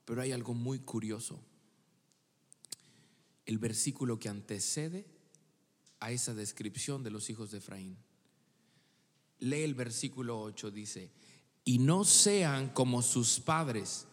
Pero 0.04 0.22
hay 0.22 0.32
algo 0.32 0.54
muy 0.54 0.80
curioso. 0.80 1.40
El 3.46 3.58
versículo 3.58 4.18
que 4.18 4.28
antecede 4.28 5.06
a 6.00 6.10
esa 6.10 6.34
descripción 6.34 7.02
de 7.02 7.10
los 7.10 7.30
hijos 7.30 7.50
de 7.50 7.58
Efraín. 7.58 7.96
Lee 9.40 9.62
el 9.62 9.74
versículo 9.74 10.40
8, 10.40 10.70
dice, 10.70 11.10
y 11.64 11.78
no 11.78 12.04
sean 12.04 12.68
como 12.68 13.02
sus 13.02 13.40
padres, 13.40 14.06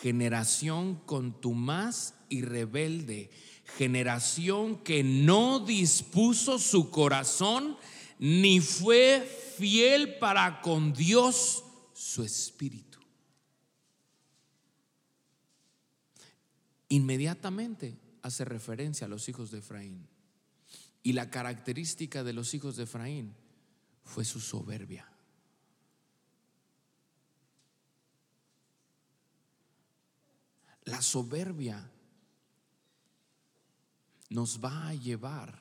generación 0.00 0.96
contumaz 1.06 2.14
y 2.28 2.42
rebelde, 2.42 3.30
generación 3.76 4.82
que 4.82 5.04
no 5.04 5.60
dispuso 5.60 6.58
su 6.58 6.90
corazón 6.90 7.76
ni 8.18 8.60
fue 8.60 9.20
fiel 9.56 10.18
para 10.18 10.60
con 10.60 10.92
Dios 10.92 11.64
su 11.92 12.22
espíritu. 12.22 12.98
Inmediatamente 16.88 17.98
hace 18.22 18.44
referencia 18.44 19.06
a 19.06 19.10
los 19.10 19.28
hijos 19.28 19.50
de 19.50 19.58
Efraín. 19.58 20.06
Y 21.02 21.12
la 21.12 21.30
característica 21.30 22.24
de 22.24 22.32
los 22.32 22.54
hijos 22.54 22.76
de 22.76 22.84
Efraín 22.84 23.34
fue 24.04 24.24
su 24.24 24.40
soberbia. 24.40 25.08
La 30.84 31.00
soberbia 31.00 31.90
nos 34.28 34.62
va 34.62 34.88
a 34.88 34.94
llevar 34.94 35.58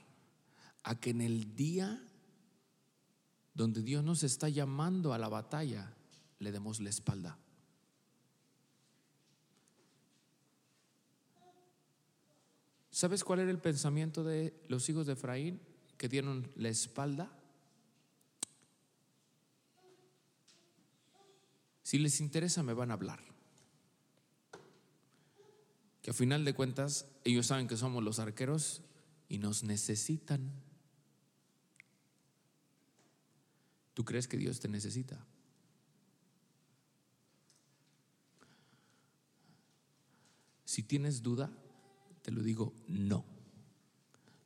a 0.84 1.00
que 1.00 1.12
en 1.12 1.22
el 1.22 1.56
día 1.56 2.02
donde 3.54 3.82
Dios 3.82 4.04
nos 4.04 4.24
está 4.24 4.50
llamando 4.50 5.14
a 5.14 5.18
la 5.18 5.30
batalla, 5.30 5.94
le 6.40 6.52
demos 6.52 6.80
la 6.80 6.90
espalda. 6.90 7.38
¿Sabes 12.90 13.24
cuál 13.24 13.40
era 13.40 13.52
el 13.52 13.60
pensamiento 13.60 14.24
de 14.24 14.54
los 14.68 14.88
hijos 14.90 15.08
de 15.08 15.14
Efraín 15.14 15.62
que 15.98 16.10
dieron 16.10 16.52
la 16.56 16.70
espalda? 16.70 17.32
Si 21.84 22.00
les 22.00 22.22
interesa, 22.22 22.64
me 22.64 22.74
van 22.74 22.92
a 22.92 22.96
hablar. 22.96 23.22
Que 26.02 26.12
a 26.12 26.14
final 26.14 26.44
de 26.44 26.54
cuentas, 26.54 27.06
ellos 27.24 27.48
saben 27.48 27.68
que 27.68 27.78
somos 27.78 28.04
los 28.04 28.20
arqueros 28.20 28.82
y 29.30 29.38
nos 29.38 29.64
necesitan. 29.64 30.52
¿Tú 33.94 34.04
crees 34.04 34.28
que 34.28 34.38
Dios 34.38 34.60
te 34.60 34.68
necesita? 34.68 35.26
Si 40.66 40.82
tienes 40.82 41.22
duda, 41.22 41.52
te 42.24 42.32
lo 42.32 42.42
digo, 42.42 42.74
no. 42.88 43.26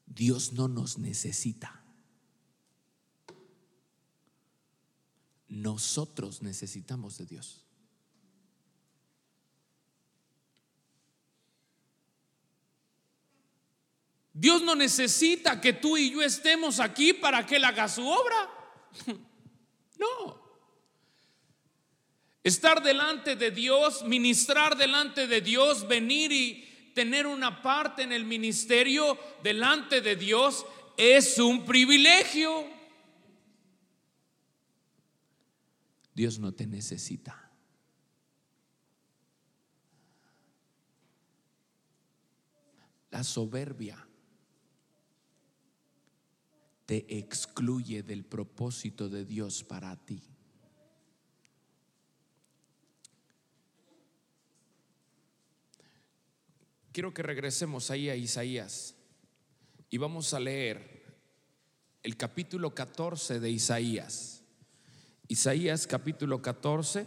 Dios 0.05 0.53
no 0.53 0.67
nos 0.67 0.97
necesita. 0.97 1.76
Nosotros 5.47 6.41
necesitamos 6.41 7.17
de 7.17 7.25
Dios. 7.25 7.63
Dios 14.33 14.61
no 14.61 14.75
necesita 14.75 15.59
que 15.59 15.73
tú 15.73 15.97
y 15.97 16.11
yo 16.11 16.21
estemos 16.21 16.79
aquí 16.79 17.11
para 17.11 17.43
que 17.45 17.55
Él 17.55 17.65
haga 17.65 17.87
su 17.87 18.07
obra. 18.07 18.49
No. 19.99 20.39
Estar 22.43 22.83
delante 22.83 23.35
de 23.35 23.49
Dios, 23.49 24.03
ministrar 24.03 24.77
delante 24.77 25.25
de 25.25 25.41
Dios, 25.41 25.87
venir 25.87 26.31
y 26.31 26.91
tener 26.93 27.25
una 27.25 27.63
parte 27.63 28.03
en 28.03 28.11
el 28.11 28.25
ministerio 28.25 29.17
delante 29.41 30.01
de 30.01 30.15
Dios 30.15 30.67
es 30.97 31.39
un 31.39 31.65
privilegio. 31.65 32.76
Dios 36.17 36.39
no 36.39 36.51
te 36.51 36.65
necesita. 36.65 37.51
La 43.11 43.23
soberbia 43.23 44.03
te 46.87 47.19
excluye 47.19 48.01
del 48.01 48.25
propósito 48.25 49.09
de 49.09 49.25
Dios 49.25 49.63
para 49.63 49.95
ti. 49.95 50.23
Quiero 56.91 57.13
que 57.13 57.21
regresemos 57.21 57.91
ahí 57.91 58.09
a 58.09 58.15
Isaías 58.15 58.95
y 59.91 59.99
vamos 59.99 60.33
a 60.33 60.39
leer 60.39 61.15
el 62.01 62.17
capítulo 62.17 62.73
14 62.73 63.39
de 63.39 63.51
Isaías. 63.51 64.36
Isaías 65.29 65.85
capítulo 65.87 66.41
14. 66.41 67.05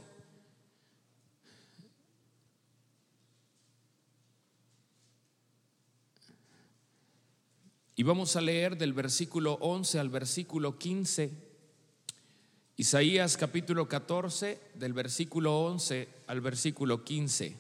Y 7.96 8.02
vamos 8.02 8.36
a 8.36 8.42
leer 8.42 8.76
del 8.76 8.92
versículo 8.92 9.54
11 9.54 9.98
al 9.98 10.10
versículo 10.10 10.78
15. 10.78 11.30
Isaías 12.76 13.36
capítulo 13.38 13.88
14, 13.88 14.60
del 14.74 14.92
versículo 14.92 15.58
11 15.60 16.08
al 16.26 16.40
versículo 16.42 17.04
15. 17.04 17.58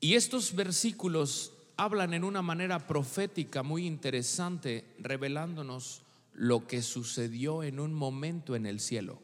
Y 0.00 0.14
estos 0.14 0.54
versículos 0.54 1.52
hablan 1.76 2.14
en 2.14 2.24
una 2.24 2.42
manera 2.42 2.86
profética 2.86 3.62
muy 3.62 3.86
interesante, 3.86 4.84
revelándonos 4.98 6.03
lo 6.34 6.66
que 6.66 6.82
sucedió 6.82 7.62
en 7.62 7.80
un 7.80 7.94
momento 7.94 8.56
en 8.56 8.66
el 8.66 8.80
cielo. 8.80 9.22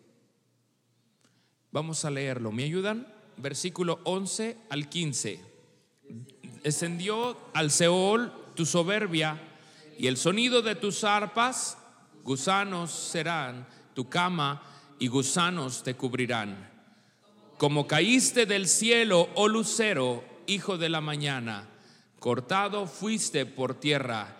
Vamos 1.73 2.05
a 2.05 2.11
leerlo. 2.11 2.53
¿Me 2.53 2.65
ayudan? 2.65 3.07
Versículo 3.37 4.01
11 4.05 4.57
al 4.71 4.89
15. 4.89 5.41
Descendió 6.63 7.37
al 7.55 7.71
Seol 7.71 8.33
tu 8.55 8.67
soberbia 8.67 9.41
y 9.99 10.07
el 10.07 10.17
sonido 10.17 10.63
de 10.63 10.75
tus 10.75 11.05
arpas, 11.05 11.79
gusanos 12.25 12.91
serán 12.91 13.67
tu 13.95 14.09
cama 14.09 14.63
y 14.99 15.09
gusanos 15.09 15.83
te 15.83 15.95
cubrirán. 15.95 16.71
Como 17.59 17.87
caíste 17.87 18.47
del 18.47 18.67
cielo, 18.69 19.29
oh 19.35 19.49
lucero, 19.49 20.25
hijo 20.47 20.79
de 20.79 20.89
la 20.89 21.01
mañana, 21.01 21.69
cortado 22.19 22.87
fuiste 22.87 23.47
por 23.47 23.75
tierra 23.75 24.40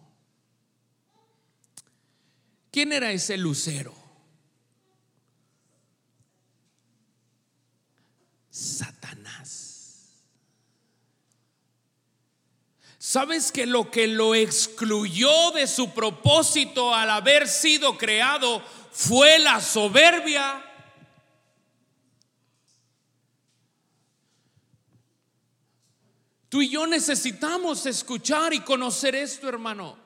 ¿Quién 2.71 2.93
era 2.93 3.11
ese 3.11 3.37
lucero? 3.37 3.93
Satanás. 8.49 10.23
¿Sabes 12.97 13.51
que 13.51 13.65
lo 13.65 13.91
que 13.91 14.07
lo 14.07 14.35
excluyó 14.35 15.51
de 15.51 15.67
su 15.67 15.93
propósito 15.93 16.95
al 16.95 17.09
haber 17.09 17.49
sido 17.49 17.97
creado 17.97 18.63
fue 18.91 19.37
la 19.39 19.59
soberbia? 19.59 20.65
Tú 26.47 26.61
y 26.61 26.69
yo 26.69 26.87
necesitamos 26.87 27.85
escuchar 27.85 28.53
y 28.53 28.61
conocer 28.61 29.15
esto, 29.15 29.49
hermano. 29.49 30.00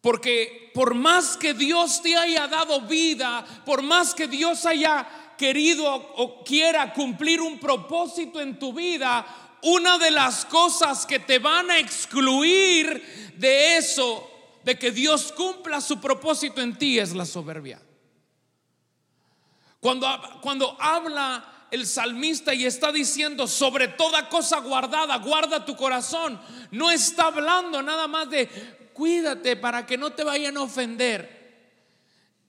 Porque 0.00 0.70
por 0.74 0.94
más 0.94 1.36
que 1.36 1.54
Dios 1.54 2.00
te 2.02 2.16
haya 2.16 2.46
dado 2.46 2.82
vida, 2.82 3.44
por 3.64 3.82
más 3.82 4.14
que 4.14 4.28
Dios 4.28 4.64
haya 4.64 5.34
querido 5.36 5.86
o 5.86 6.44
quiera 6.44 6.92
cumplir 6.92 7.40
un 7.40 7.58
propósito 7.58 8.40
en 8.40 8.58
tu 8.58 8.72
vida, 8.72 9.26
una 9.62 9.98
de 9.98 10.10
las 10.10 10.44
cosas 10.44 11.04
que 11.04 11.18
te 11.18 11.38
van 11.38 11.70
a 11.70 11.78
excluir 11.78 13.34
de 13.36 13.76
eso, 13.76 14.30
de 14.64 14.78
que 14.78 14.90
Dios 14.90 15.32
cumpla 15.32 15.80
su 15.80 16.00
propósito 16.00 16.60
en 16.60 16.76
ti, 16.76 16.98
es 16.98 17.14
la 17.14 17.26
soberbia. 17.26 17.82
Cuando, 19.80 20.06
cuando 20.40 20.76
habla 20.80 21.66
el 21.70 21.86
salmista 21.86 22.54
y 22.54 22.66
está 22.66 22.90
diciendo 22.92 23.46
sobre 23.46 23.88
toda 23.88 24.28
cosa 24.28 24.58
guardada, 24.60 25.16
guarda 25.18 25.64
tu 25.64 25.76
corazón, 25.76 26.40
no 26.70 26.90
está 26.90 27.26
hablando 27.26 27.82
nada 27.82 28.06
más 28.06 28.30
de 28.30 28.48
cuídate 28.98 29.54
para 29.54 29.86
que 29.86 29.96
no 29.96 30.12
te 30.12 30.24
vayan 30.24 30.56
a 30.56 30.62
ofender. 30.62 31.38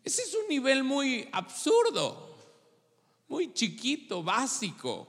Ese 0.04 0.24
es 0.24 0.34
un 0.34 0.48
nivel 0.50 0.84
muy 0.84 1.30
absurdo, 1.32 2.36
muy 3.28 3.54
chiquito, 3.54 4.24
básico. 4.24 5.08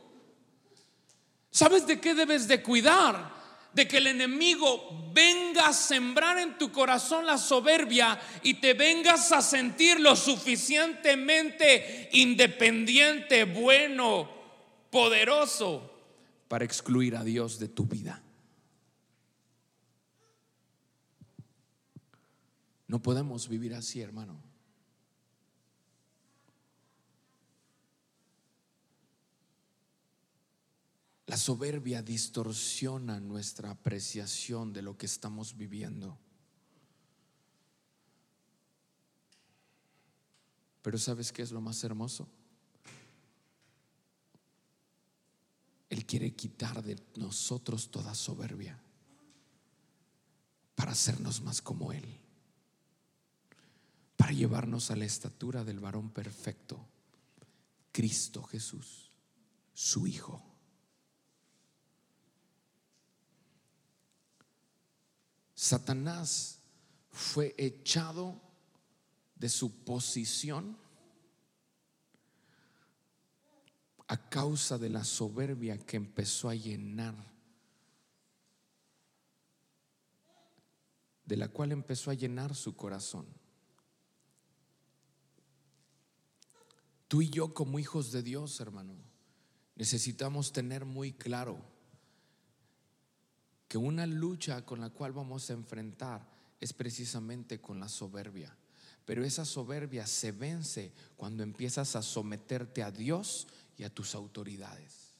¿Sabes 1.50 1.86
de 1.86 1.98
qué 1.98 2.14
debes 2.14 2.46
de 2.46 2.62
cuidar? 2.62 3.40
De 3.72 3.88
que 3.88 3.96
el 3.96 4.08
enemigo 4.08 5.10
venga 5.14 5.68
a 5.68 5.72
sembrar 5.72 6.36
en 6.36 6.58
tu 6.58 6.70
corazón 6.70 7.24
la 7.24 7.38
soberbia 7.38 8.20
y 8.42 8.54
te 8.54 8.74
vengas 8.74 9.32
a 9.32 9.40
sentir 9.40 9.98
lo 9.98 10.16
suficientemente 10.16 12.10
independiente, 12.12 13.44
bueno, 13.44 14.28
poderoso 14.90 15.90
para 16.48 16.66
excluir 16.66 17.16
a 17.16 17.24
Dios 17.24 17.58
de 17.58 17.68
tu 17.68 17.86
vida. 17.86 18.20
No 22.90 23.00
podemos 23.00 23.46
vivir 23.48 23.72
así, 23.74 24.00
hermano. 24.00 24.42
La 31.26 31.36
soberbia 31.36 32.02
distorsiona 32.02 33.20
nuestra 33.20 33.70
apreciación 33.70 34.72
de 34.72 34.82
lo 34.82 34.98
que 34.98 35.06
estamos 35.06 35.56
viviendo. 35.56 36.18
Pero 40.82 40.98
¿sabes 40.98 41.30
qué 41.30 41.42
es 41.42 41.52
lo 41.52 41.60
más 41.60 41.84
hermoso? 41.84 42.28
Él 45.90 46.04
quiere 46.06 46.34
quitar 46.34 46.82
de 46.82 47.00
nosotros 47.14 47.88
toda 47.88 48.16
soberbia 48.16 48.82
para 50.74 50.90
hacernos 50.90 51.40
más 51.40 51.62
como 51.62 51.92
Él, 51.92 52.19
para 54.20 54.32
llevarnos 54.32 54.90
a 54.90 54.96
la 54.96 55.06
estatura 55.06 55.64
del 55.64 55.80
varón 55.80 56.10
perfecto, 56.10 56.86
Cristo 57.90 58.42
Jesús, 58.42 59.10
su 59.72 60.06
Hijo. 60.06 60.44
Satanás 65.54 66.58
fue 67.10 67.54
echado 67.56 68.38
de 69.36 69.48
su 69.48 69.84
posición 69.84 70.76
a 74.06 74.28
causa 74.28 74.76
de 74.76 74.90
la 74.90 75.02
soberbia 75.02 75.78
que 75.78 75.96
empezó 75.96 76.50
a 76.50 76.54
llenar, 76.54 77.14
de 81.24 81.36
la 81.38 81.48
cual 81.48 81.72
empezó 81.72 82.10
a 82.10 82.14
llenar 82.14 82.54
su 82.54 82.76
corazón. 82.76 83.40
Tú 87.10 87.22
y 87.22 87.28
yo 87.28 87.52
como 87.52 87.80
hijos 87.80 88.12
de 88.12 88.22
Dios, 88.22 88.60
hermano, 88.60 88.94
necesitamos 89.74 90.52
tener 90.52 90.84
muy 90.84 91.12
claro 91.12 91.60
que 93.66 93.78
una 93.78 94.06
lucha 94.06 94.64
con 94.64 94.80
la 94.80 94.90
cual 94.90 95.10
vamos 95.10 95.50
a 95.50 95.54
enfrentar 95.54 96.24
es 96.60 96.72
precisamente 96.72 97.60
con 97.60 97.80
la 97.80 97.88
soberbia. 97.88 98.56
Pero 99.04 99.24
esa 99.24 99.44
soberbia 99.44 100.06
se 100.06 100.30
vence 100.30 100.92
cuando 101.16 101.42
empiezas 101.42 101.96
a 101.96 102.02
someterte 102.02 102.84
a 102.84 102.92
Dios 102.92 103.48
y 103.76 103.82
a 103.82 103.92
tus 103.92 104.14
autoridades. 104.14 105.16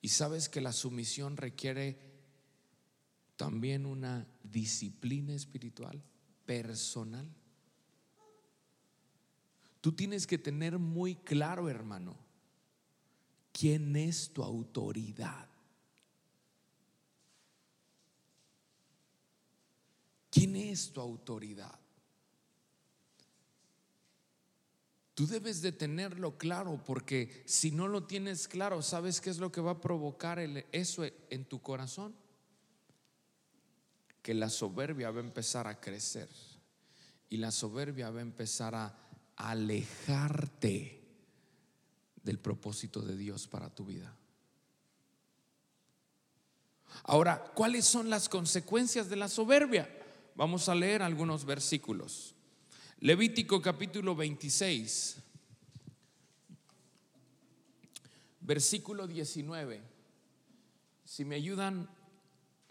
Y 0.00 0.08
sabes 0.08 0.48
que 0.48 0.62
la 0.62 0.72
sumisión 0.72 1.36
requiere 1.36 1.98
también 3.36 3.84
una 3.84 4.26
disciplina 4.42 5.34
espiritual, 5.34 6.02
personal. 6.46 7.28
Tú 9.84 9.92
tienes 9.92 10.26
que 10.26 10.38
tener 10.38 10.78
muy 10.78 11.14
claro, 11.14 11.68
hermano, 11.68 12.16
quién 13.52 13.94
es 13.96 14.32
tu 14.32 14.42
autoridad. 14.42 15.46
¿Quién 20.30 20.56
es 20.56 20.90
tu 20.90 21.02
autoridad? 21.02 21.78
Tú 25.12 25.26
debes 25.26 25.60
de 25.60 25.72
tenerlo 25.72 26.38
claro 26.38 26.82
porque 26.82 27.42
si 27.44 27.70
no 27.70 27.86
lo 27.86 28.04
tienes 28.04 28.48
claro, 28.48 28.80
¿sabes 28.80 29.20
qué 29.20 29.28
es 29.28 29.36
lo 29.36 29.52
que 29.52 29.60
va 29.60 29.72
a 29.72 29.80
provocar 29.82 30.38
eso 30.72 31.04
en 31.28 31.44
tu 31.44 31.60
corazón? 31.60 32.14
Que 34.22 34.32
la 34.32 34.48
soberbia 34.48 35.10
va 35.10 35.20
a 35.20 35.24
empezar 35.24 35.66
a 35.66 35.78
crecer 35.78 36.30
y 37.28 37.36
la 37.36 37.50
soberbia 37.50 38.08
va 38.08 38.20
a 38.20 38.22
empezar 38.22 38.74
a 38.74 39.03
alejarte 39.36 41.02
del 42.22 42.38
propósito 42.38 43.00
de 43.00 43.16
Dios 43.16 43.46
para 43.46 43.70
tu 43.70 43.84
vida. 43.84 44.16
Ahora, 47.02 47.52
¿cuáles 47.54 47.84
son 47.84 48.08
las 48.08 48.28
consecuencias 48.28 49.08
de 49.08 49.16
la 49.16 49.28
soberbia? 49.28 49.88
Vamos 50.36 50.68
a 50.68 50.74
leer 50.74 51.02
algunos 51.02 51.44
versículos. 51.44 52.34
Levítico 53.00 53.60
capítulo 53.60 54.16
26, 54.16 55.16
versículo 58.40 59.06
19. 59.06 59.82
Si 61.04 61.24
me 61.24 61.34
ayudan 61.34 61.88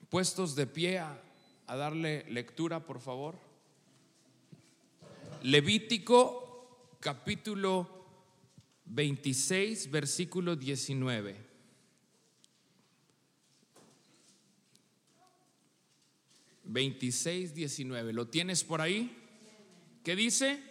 puestos 0.09 0.55
de 0.55 0.67
pie 0.67 0.99
a, 0.99 1.19
darle 1.67 2.25
lectura, 2.29 2.85
por 2.85 2.99
favor. 2.99 3.35
Levítico 5.41 6.42
capítulo 7.03 7.85
26, 8.85 9.91
versículo 9.91 10.55
19. 10.55 11.35
26, 16.63 17.53
19. 17.53 18.13
¿Lo 18.13 18.29
tienes 18.29 18.63
por 18.63 18.79
ahí? 18.79 19.11
¿Qué 20.01 20.15
dice? 20.15 20.63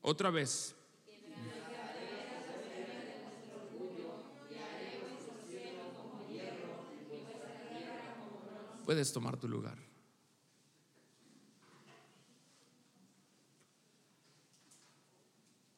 Otra 0.00 0.30
vez. 0.30 0.79
Puedes 8.90 9.12
tomar 9.12 9.36
tu 9.36 9.46
lugar. 9.46 9.78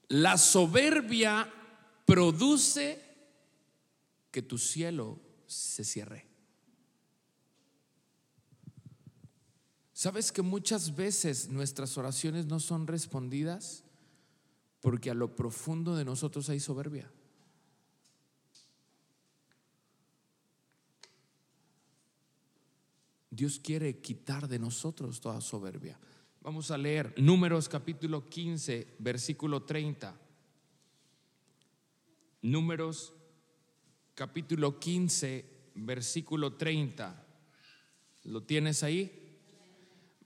La 0.09 0.39
soberbia 0.39 1.47
produce 2.07 2.99
que 4.31 4.41
tu 4.41 4.57
cielo 4.57 5.21
se 5.47 5.85
cierre. 5.85 6.27
¿Sabes 9.93 10.33
que 10.33 10.41
muchas 10.41 10.97
veces 10.97 11.51
nuestras 11.51 11.99
oraciones 11.99 12.47
no 12.47 12.61
son 12.61 12.87
respondidas? 12.87 13.85
Porque 14.81 15.11
a 15.11 15.15
lo 15.15 15.37
profundo 15.37 15.97
de 15.97 16.07
nosotros 16.07 16.49
hay 16.49 16.61
soberbia. 16.61 17.13
Dios 23.33 23.59
quiere 23.59 23.97
quitar 23.97 24.47
de 24.47 24.59
nosotros 24.59 25.19
toda 25.19 25.41
soberbia. 25.41 25.99
Vamos 26.43 26.71
a 26.71 26.77
leer 26.77 27.15
Números 27.17 27.67
capítulo 27.67 28.29
15, 28.29 28.97
versículo 28.99 29.63
30. 29.63 30.15
Números 32.43 33.15
capítulo 34.15 34.79
15, 34.79 35.47
versículo 35.77 36.53
30. 36.53 37.25
¿Lo 38.25 38.43
tienes 38.43 38.83
ahí? 38.83 39.11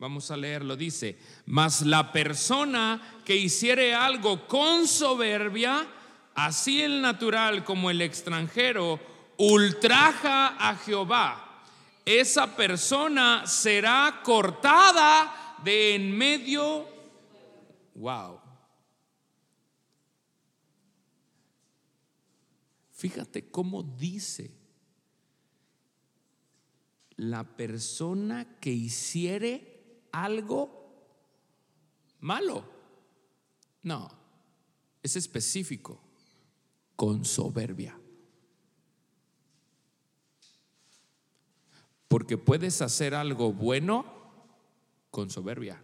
Vamos 0.01 0.33
a 0.33 0.37
leerlo. 0.37 0.77
Dice, 0.77 1.17
mas 1.47 1.83
la 1.83 2.11
persona 2.11 3.21
que 3.25 3.37
hiciere 3.37 3.95
algo 3.95 4.49
con 4.49 4.89
soberbia, 4.89 5.87
así 6.35 6.83
el 6.83 7.01
natural 7.01 7.63
como 7.63 7.89
el 7.89 8.03
extranjero 8.03 8.99
ultraja 9.39 10.57
a 10.59 10.75
Jehová, 10.75 11.46
esa 12.07 12.57
persona 12.57 13.47
será 13.47 14.21
cortada 14.23 15.59
de 15.63 15.97
en 15.97 16.17
medio. 16.17 16.87
Wow. 17.97 18.41
Fíjate 22.93 23.51
cómo 23.51 23.83
dice 23.83 24.57
la 27.17 27.45
persona 27.57 28.59
que 28.61 28.71
hiciere 28.71 30.07
algo 30.13 30.77
malo. 32.21 32.65
No, 33.83 34.11
es 35.03 35.17
específico, 35.17 36.01
con 36.95 37.25
soberbia. 37.25 37.99
Porque 42.17 42.39
puedes 42.39 42.81
hacer 42.81 43.15
algo 43.15 43.53
bueno 43.53 44.07
con 45.11 45.29
soberbia. 45.29 45.83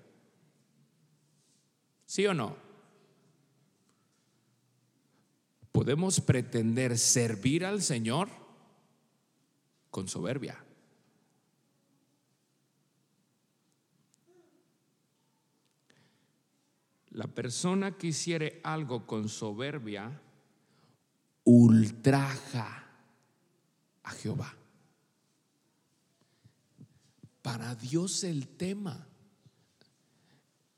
¿Sí 2.07 2.27
o 2.27 2.33
no? 2.33 2.57
Podemos 5.73 6.23
pretender 6.23 6.97
servir 6.97 7.67
al 7.67 7.83
Señor 7.83 8.31
con 9.91 10.09
soberbia. 10.09 10.57
La 17.11 17.27
persona 17.27 17.99
que 17.99 18.07
hiciere 18.07 18.63
algo 18.65 19.07
con 19.07 19.29
soberbia 19.29 20.19
ultraja 21.45 22.87
a 24.03 24.11
Jehová. 24.13 24.57
Para 27.43 27.75
Dios 27.75 28.25
el 28.25 28.49
tema 28.49 29.07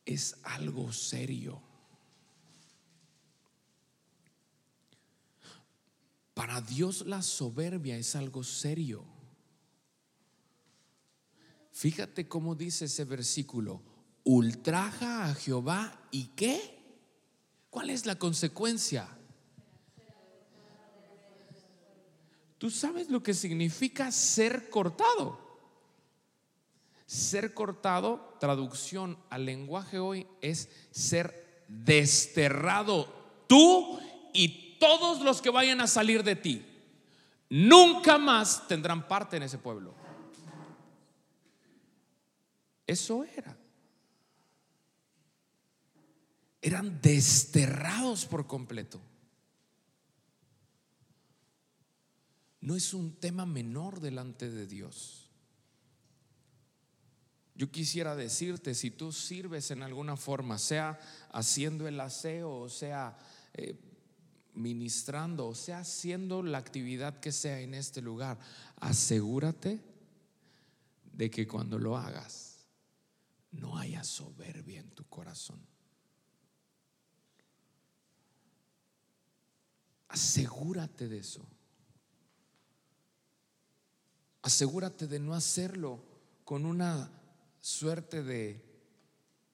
es 0.04 0.36
algo 0.42 0.92
serio. 0.92 1.62
Para 6.34 6.60
Dios 6.60 7.06
la 7.06 7.22
soberbia 7.22 7.96
es 7.96 8.16
algo 8.16 8.42
serio. 8.42 9.04
Fíjate 11.70 12.26
cómo 12.26 12.54
dice 12.54 12.86
ese 12.86 13.04
versículo 13.04 13.94
ultraja 14.24 15.26
a 15.26 15.34
Jehová 15.34 16.08
y 16.10 16.28
qué? 16.28 16.58
¿Cuál 17.70 17.90
es 17.90 18.06
la 18.06 18.18
consecuencia? 18.18 19.06
¿Tú 22.58 22.70
sabes 22.70 23.10
lo 23.10 23.22
que 23.22 23.34
significa 23.34 24.10
ser 24.10 24.70
cortado? 24.70 25.43
Ser 27.06 27.54
cortado, 27.54 28.36
traducción 28.40 29.18
al 29.30 29.44
lenguaje 29.44 29.98
hoy, 29.98 30.26
es 30.40 30.68
ser 30.90 31.64
desterrado 31.68 33.12
tú 33.46 34.00
y 34.32 34.78
todos 34.78 35.20
los 35.20 35.42
que 35.42 35.50
vayan 35.50 35.80
a 35.80 35.86
salir 35.86 36.22
de 36.22 36.36
ti. 36.36 36.64
Nunca 37.50 38.18
más 38.18 38.66
tendrán 38.68 39.06
parte 39.06 39.36
en 39.36 39.44
ese 39.44 39.58
pueblo. 39.58 39.94
Eso 42.86 43.24
era. 43.24 43.56
eran 46.64 46.98
desterrados 47.02 48.24
por 48.24 48.46
completo. 48.46 48.98
No 52.62 52.74
es 52.74 52.94
un 52.94 53.16
tema 53.16 53.44
menor 53.44 54.00
delante 54.00 54.50
de 54.50 54.66
Dios. 54.66 55.23
Yo 57.54 57.70
quisiera 57.70 58.16
decirte, 58.16 58.74
si 58.74 58.90
tú 58.90 59.12
sirves 59.12 59.70
en 59.70 59.82
alguna 59.82 60.16
forma, 60.16 60.58
sea 60.58 60.98
haciendo 61.30 61.86
el 61.86 62.00
aseo, 62.00 62.50
o 62.50 62.68
sea 62.68 63.16
eh, 63.52 63.78
ministrando, 64.54 65.46
o 65.46 65.54
sea 65.54 65.78
haciendo 65.78 66.42
la 66.42 66.58
actividad 66.58 67.20
que 67.20 67.30
sea 67.30 67.60
en 67.60 67.74
este 67.74 68.02
lugar, 68.02 68.38
asegúrate 68.80 69.80
de 71.12 71.30
que 71.30 71.46
cuando 71.46 71.78
lo 71.78 71.96
hagas 71.96 72.66
no 73.52 73.78
haya 73.78 74.02
soberbia 74.02 74.80
en 74.80 74.90
tu 74.90 75.04
corazón. 75.04 75.64
Asegúrate 80.08 81.08
de 81.08 81.18
eso. 81.18 81.46
Asegúrate 84.42 85.06
de 85.06 85.20
no 85.20 85.34
hacerlo 85.34 86.04
con 86.44 86.66
una 86.66 87.10
suerte 87.64 88.22
de 88.22 88.62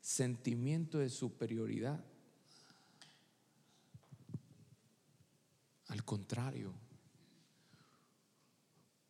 sentimiento 0.00 0.98
de 0.98 1.08
superioridad. 1.08 2.04
Al 5.86 6.04
contrario, 6.04 6.74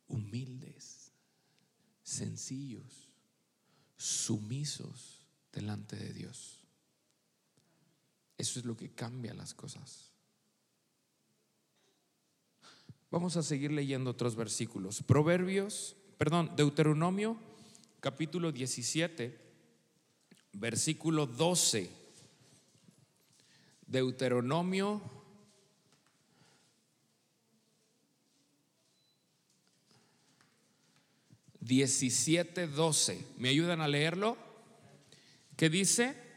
humildes, 0.07 1.11
sencillos, 2.03 3.09
sumisos 3.97 5.25
delante 5.51 5.95
de 5.95 6.13
Dios. 6.13 6.59
Eso 8.37 8.59
es 8.59 8.65
lo 8.65 8.77
que 8.77 8.91
cambia 8.91 9.33
las 9.33 9.55
cosas. 9.55 10.11
Vamos 13.09 13.35
a 13.35 13.41
seguir 13.41 13.71
leyendo 13.71 14.11
otros 14.11 14.35
versículos. 14.35 15.01
Proverbios, 15.01 15.95
perdón, 16.19 16.55
Deuteronomio, 16.55 17.50
capítulo 18.01 18.51
17, 18.51 19.37
versículo 20.53 21.27
12. 21.27 21.87
Deuteronomio 23.85 25.01
diecisiete 31.59 32.65
doce. 32.65 33.23
¿Me 33.37 33.49
ayudan 33.49 33.81
a 33.81 33.87
leerlo? 33.87 34.35
¿Qué 35.55 35.69
dice? 35.69 36.30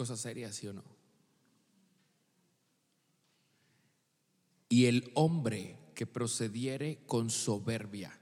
Cosa 0.00 0.16
seria, 0.16 0.50
¿sí 0.50 0.66
o 0.66 0.72
no? 0.72 0.82
Y 4.70 4.86
el 4.86 5.12
hombre 5.14 5.76
que 5.94 6.06
procediere 6.06 7.04
con 7.04 7.28
soberbia, 7.28 8.18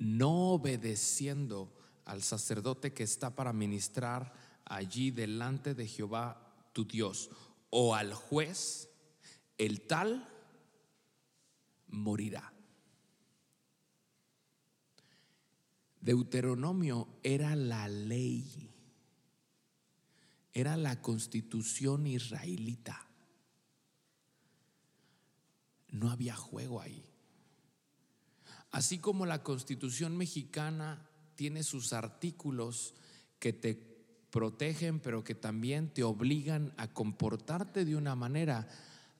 no 0.00 0.54
obedeciendo 0.54 1.72
al 2.04 2.24
sacerdote 2.24 2.92
que 2.92 3.04
está 3.04 3.36
para 3.36 3.52
ministrar 3.52 4.32
allí 4.64 5.12
delante 5.12 5.72
de 5.72 5.86
Jehová 5.86 6.68
tu 6.72 6.84
Dios, 6.84 7.30
o 7.70 7.94
al 7.94 8.12
juez, 8.12 8.90
el 9.56 9.82
tal 9.82 10.28
morirá. 11.86 12.52
Deuteronomio 16.00 17.06
era 17.22 17.54
la 17.54 17.86
ley 17.86 18.73
era 20.54 20.76
la 20.76 21.02
constitución 21.02 22.06
israelita. 22.06 23.06
No 25.90 26.10
había 26.10 26.36
juego 26.36 26.80
ahí. 26.80 27.04
Así 28.70 28.98
como 28.98 29.26
la 29.26 29.42
constitución 29.42 30.16
mexicana 30.16 31.08
tiene 31.34 31.64
sus 31.64 31.92
artículos 31.92 32.94
que 33.38 33.52
te 33.52 33.94
protegen, 34.30 35.00
pero 35.00 35.22
que 35.22 35.34
también 35.34 35.92
te 35.92 36.02
obligan 36.02 36.72
a 36.76 36.92
comportarte 36.92 37.84
de 37.84 37.94
una 37.96 38.16
manera, 38.16 38.68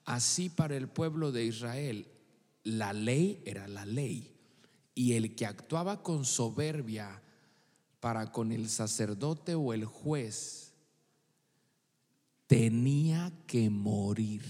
así 0.04 0.48
para 0.48 0.76
el 0.76 0.88
pueblo 0.88 1.30
de 1.30 1.44
Israel, 1.44 2.08
la 2.64 2.92
ley 2.92 3.42
era 3.44 3.68
la 3.68 3.86
ley. 3.86 4.34
Y 4.94 5.12
el 5.12 5.34
que 5.34 5.46
actuaba 5.46 6.02
con 6.02 6.24
soberbia 6.24 7.22
para 8.00 8.32
con 8.32 8.52
el 8.52 8.68
sacerdote 8.68 9.54
o 9.54 9.72
el 9.72 9.84
juez, 9.84 10.73
tenía 12.54 13.32
que 13.48 13.68
morir. 13.68 14.44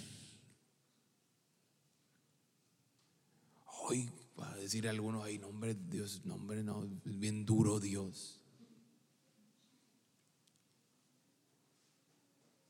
Hoy, 3.65 4.11
para 4.37 4.55
decir 4.57 4.87
a 4.87 4.91
algunos, 4.91 5.25
ay, 5.25 5.39
nombre 5.39 5.75
Dios, 5.75 6.23
nombre 6.27 6.63
no, 6.63 6.85
es 6.85 7.19
bien 7.19 7.47
duro 7.47 7.81
Dios. 7.81 8.43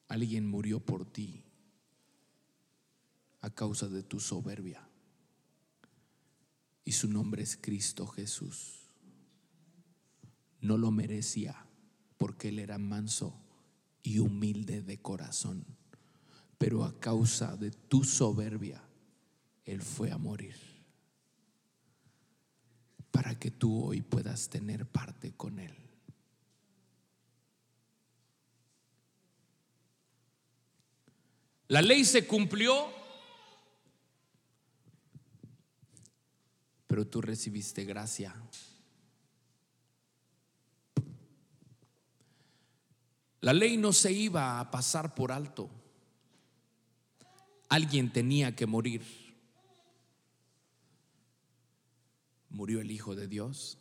Alguien 0.07 0.47
murió 0.47 0.79
por 0.79 1.05
ti 1.05 1.43
a 3.41 3.51
causa 3.51 3.89
de 3.89 4.05
tu 4.05 4.21
soberbia. 4.21 4.89
Y 6.85 6.93
su 6.93 7.09
nombre 7.09 7.43
es 7.43 7.57
Cristo 7.57 8.07
Jesús. 8.07 8.89
No 10.61 10.79
lo 10.79 10.93
merecía 10.93 11.67
porque 12.19 12.51
él 12.51 12.61
era 12.61 12.79
manso 12.79 13.44
y 14.05 14.21
humilde 14.21 14.83
de 14.83 14.99
corazón. 14.99 15.65
Pero 16.59 16.85
a 16.85 17.01
causa 17.01 17.57
de 17.57 17.73
tu 17.73 18.05
soberbia, 18.05 18.81
él 19.65 19.83
fue 19.83 20.13
a 20.13 20.19
morir. 20.19 20.55
Para 23.11 23.37
que 23.39 23.51
tú 23.51 23.87
hoy 23.87 24.03
puedas 24.03 24.49
tener 24.49 24.87
parte 24.87 25.33
con 25.33 25.59
él. 25.59 25.75
La 31.69 31.81
ley 31.81 32.05
se 32.05 32.27
cumplió, 32.27 32.87
pero 36.87 37.07
tú 37.07 37.23
recibiste 37.23 37.85
gracia. 37.85 38.35
La 43.45 43.53
ley 43.53 43.77
no 43.77 43.93
se 43.93 44.11
iba 44.11 44.59
a 44.59 44.71
pasar 44.71 45.15
por 45.15 45.31
alto. 45.31 45.71
Alguien 47.69 48.13
tenía 48.13 48.57
que 48.57 48.67
morir. 48.67 49.03
Murió 52.49 52.81
el 52.81 52.91
Hijo 52.91 53.15
de 53.15 53.29
Dios 53.29 53.79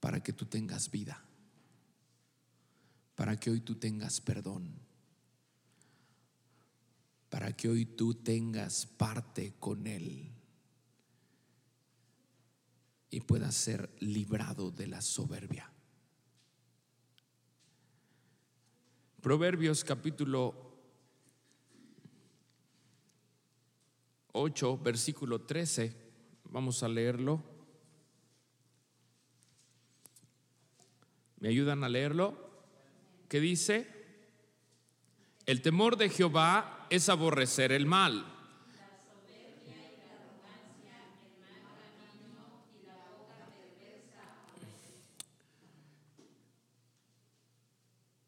para 0.00 0.22
que 0.22 0.32
tú 0.32 0.44
tengas 0.44 0.90
vida, 0.90 1.24
para 3.14 3.38
que 3.40 3.50
hoy 3.50 3.60
tú 3.60 3.76
tengas 3.76 4.20
perdón 4.20 4.84
para 7.34 7.56
que 7.56 7.68
hoy 7.68 7.84
tú 7.84 8.14
tengas 8.14 8.86
parte 8.86 9.54
con 9.58 9.88
Él 9.88 10.30
y 13.10 13.20
puedas 13.22 13.56
ser 13.56 13.92
librado 13.98 14.70
de 14.70 14.86
la 14.86 15.00
soberbia. 15.00 15.73
Proverbios 19.24 19.84
capítulo 19.84 20.54
8, 24.32 24.78
versículo 24.82 25.40
13, 25.40 25.96
vamos 26.50 26.82
a 26.82 26.88
leerlo. 26.88 27.42
¿Me 31.40 31.48
ayudan 31.48 31.84
a 31.84 31.88
leerlo? 31.88 32.36
¿Qué 33.26 33.40
dice? 33.40 33.88
El 35.46 35.62
temor 35.62 35.96
de 35.96 36.10
Jehová 36.10 36.86
es 36.90 37.08
aborrecer 37.08 37.72
el 37.72 37.86
mal. 37.86 38.30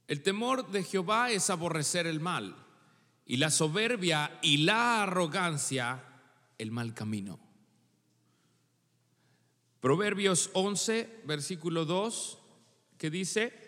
El 0.09 0.23
temor 0.23 0.71
de 0.71 0.85
Jehová 0.85 1.31
es 1.31 1.51
aborrecer 1.51 2.07
el 2.07 2.21
mal 2.21 2.55
y 3.25 3.39
la 3.39 3.51
soberbia 3.51 4.39
y 4.41 4.59
la 4.59 5.03
arrogancia 5.03 6.05
el 6.59 6.71
mal 6.71 6.95
camino. 6.95 7.41
Proverbios 9.81 10.51
11, 10.53 11.23
versículo 11.25 11.85
2, 11.85 12.39
que 12.99 13.11
dice, 13.11 13.67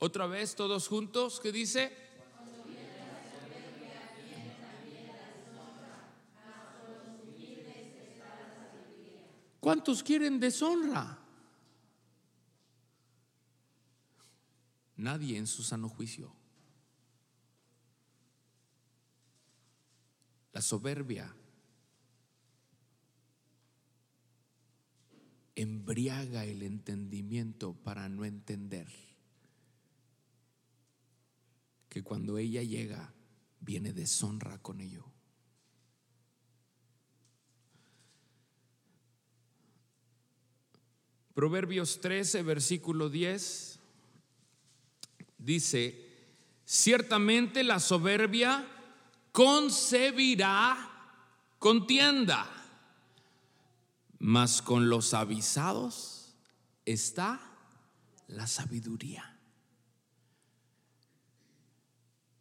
Otra 0.00 0.28
vez, 0.28 0.54
todos 0.54 0.86
juntos, 0.86 1.40
¿qué 1.40 1.50
dice? 1.50 2.07
¿Cuántos 9.68 10.02
quieren 10.02 10.40
deshonra? 10.40 11.18
Nadie 14.96 15.36
en 15.36 15.46
su 15.46 15.62
sano 15.62 15.90
juicio. 15.90 16.32
La 20.54 20.62
soberbia 20.62 21.36
embriaga 25.54 26.46
el 26.46 26.62
entendimiento 26.62 27.74
para 27.74 28.08
no 28.08 28.24
entender 28.24 28.88
que 31.90 32.02
cuando 32.02 32.38
ella 32.38 32.62
llega, 32.62 33.12
viene 33.60 33.92
deshonra 33.92 34.62
con 34.62 34.80
ello. 34.80 35.17
Proverbios 41.38 42.00
13, 42.00 42.42
versículo 42.42 43.08
10, 43.08 43.78
dice, 45.38 46.04
ciertamente 46.64 47.62
la 47.62 47.78
soberbia 47.78 48.66
concebirá 49.30 50.76
contienda, 51.60 52.44
mas 54.18 54.60
con 54.60 54.88
los 54.88 55.14
avisados 55.14 56.34
está 56.84 57.40
la 58.26 58.48
sabiduría. 58.48 59.38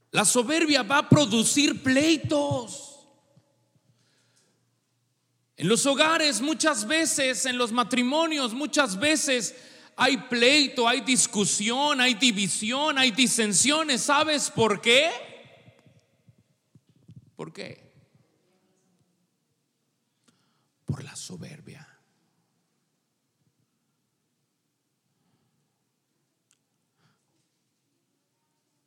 La 0.09 0.25
soberbia 0.25 0.81
va 0.81 0.97
a 0.97 1.09
producir 1.09 1.83
pleitos. 1.83 2.96
En 5.57 5.67
los 5.67 5.87
hogares 5.87 6.39
muchas 6.39 6.85
veces, 6.85 7.47
en 7.47 7.57
los 7.57 7.71
matrimonios 7.71 8.53
muchas 8.53 8.99
veces 8.99 9.55
hay 9.95 10.15
pleito, 10.15 10.87
hay 10.87 11.01
discusión, 11.01 11.99
hay 11.99 12.13
división, 12.13 12.99
hay 12.99 13.09
disensiones. 13.09 14.03
¿Sabes 14.03 14.51
por 14.51 14.79
qué? 14.79 15.09
¿Por 17.35 17.51
qué? 17.51 17.91
Por 20.85 21.03
la 21.03 21.15
soberbia. 21.15 21.87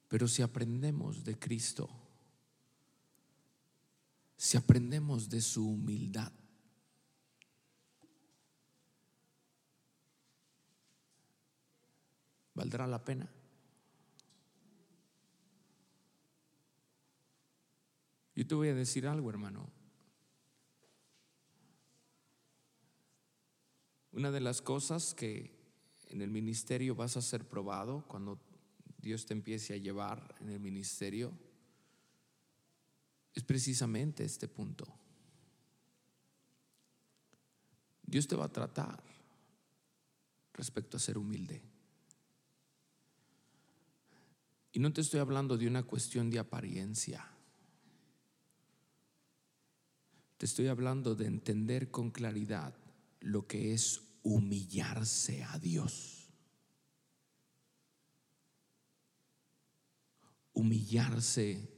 Pero 0.07 0.29
si 0.29 0.43
aprendemos 0.43 1.25
de 1.25 1.37
Cristo, 1.37 1.91
si 4.37 4.57
aprendemos 4.57 5.29
de 5.29 5.41
su 5.41 5.69
humildad, 5.69 6.33
¿valdrá 12.61 12.87
la 12.87 13.03
pena? 13.03 13.27
Yo 18.37 18.47
te 18.47 18.55
voy 18.55 18.69
a 18.69 18.75
decir 18.75 19.07
algo, 19.07 19.31
hermano. 19.31 19.67
Una 24.13 24.31
de 24.31 24.41
las 24.41 24.61
cosas 24.61 25.15
que 25.15 25.59
en 26.09 26.21
el 26.21 26.29
ministerio 26.31 26.95
vas 26.95 27.17
a 27.17 27.23
ser 27.23 27.49
probado 27.49 28.05
cuando 28.07 28.39
Dios 28.99 29.25
te 29.25 29.33
empiece 29.33 29.73
a 29.73 29.79
llevar 29.79 30.35
en 30.41 30.51
el 30.51 30.61
ministerio, 30.61 31.33
es 33.33 33.43
precisamente 33.43 34.23
este 34.23 34.49
punto. 34.49 34.87
Dios 38.03 38.29
te 38.29 38.37
va 38.37 38.45
a 38.45 38.53
tratar 38.53 39.03
respecto 40.53 40.99
a 40.99 41.01
ser 41.01 41.17
humilde. 41.17 41.70
Y 44.73 44.79
no 44.79 44.93
te 44.93 45.01
estoy 45.01 45.21
hablando 45.21 45.57
de 45.57 45.67
una 45.67 45.83
cuestión 45.83 46.31
de 46.31 46.39
apariencia. 46.39 47.27
Te 50.39 50.47
estoy 50.47 50.69
hablando 50.69 51.15
de 51.15 51.27
entender 51.27 51.91
con 51.91 52.11
claridad 52.11 52.75
lo 53.21 53.47
que 53.47 53.75
es 53.75 54.01
humillarse 54.23 55.45
a 55.45 55.59
Dios. 55.59 56.21
humillarse 60.61 61.69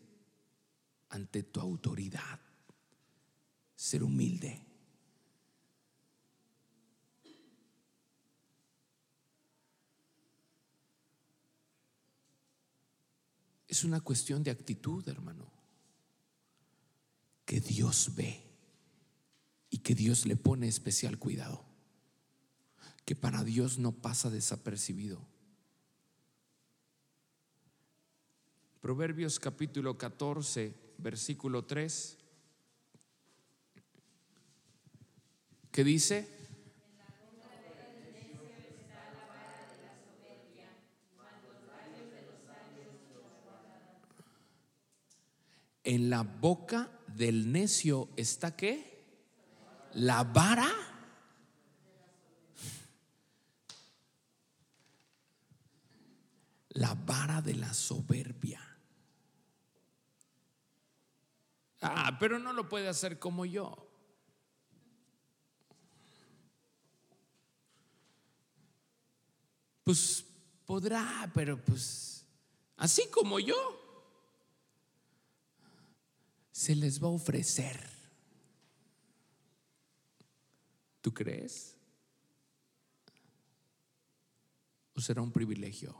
ante 1.10 1.44
tu 1.44 1.60
autoridad, 1.60 2.40
ser 3.76 4.02
humilde. 4.02 4.71
Es 13.72 13.84
una 13.84 14.02
cuestión 14.02 14.42
de 14.42 14.50
actitud, 14.50 15.08
hermano, 15.08 15.50
que 17.46 17.58
Dios 17.58 18.14
ve 18.14 18.44
y 19.70 19.78
que 19.78 19.94
Dios 19.94 20.26
le 20.26 20.36
pone 20.36 20.68
especial 20.68 21.18
cuidado, 21.18 21.64
que 23.06 23.16
para 23.16 23.42
Dios 23.44 23.78
no 23.78 23.92
pasa 23.92 24.28
desapercibido. 24.28 25.26
Proverbios 28.82 29.40
capítulo 29.40 29.96
14, 29.96 30.74
versículo 30.98 31.64
3, 31.64 32.18
que 35.70 35.82
dice, 35.82 36.28
en 45.84 46.10
la 46.10 46.22
boca 46.22 46.90
del 47.08 47.50
necio 47.50 48.08
está 48.16 48.56
qué? 48.56 49.04
La 49.94 50.24
vara. 50.24 50.70
La 56.70 56.94
vara 56.94 57.42
de 57.42 57.54
la 57.54 57.74
soberbia. 57.74 58.60
Ah, 61.82 62.16
pero 62.18 62.38
no 62.38 62.52
lo 62.52 62.68
puede 62.68 62.88
hacer 62.88 63.18
como 63.18 63.44
yo. 63.44 63.88
Pues 69.82 70.24
podrá, 70.64 71.30
pero 71.34 71.62
pues 71.62 72.24
así 72.76 73.10
como 73.10 73.40
yo 73.40 73.81
se 76.62 76.76
les 76.76 77.02
va 77.02 77.08
a 77.08 77.10
ofrecer. 77.10 77.76
¿Tú 81.00 81.12
crees? 81.12 81.76
¿O 84.94 85.00
será 85.00 85.22
un 85.22 85.32
privilegio? 85.32 85.96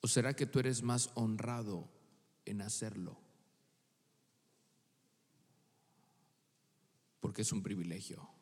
¿O 0.00 0.06
será 0.06 0.36
que 0.36 0.46
tú 0.46 0.60
eres 0.60 0.84
más 0.84 1.10
honrado 1.16 1.90
en 2.44 2.62
hacerlo? 2.62 3.18
Porque 7.18 7.42
es 7.42 7.50
un 7.50 7.64
privilegio. 7.64 8.39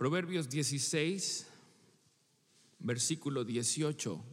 Proverbios 0.00 0.48
16, 0.48 1.46
versículo 2.78 3.44
18. 3.44 4.24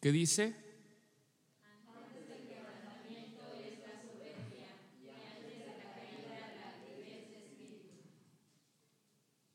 ¿Qué 0.00 0.12
dice? 0.12 0.56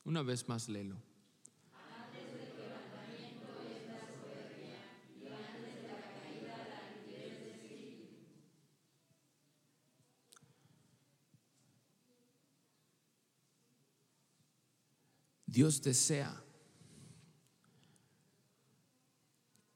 Una 0.04 0.22
vez 0.22 0.48
más 0.48 0.70
léelo. 0.70 1.13
Dios 15.54 15.84
desea 15.84 16.44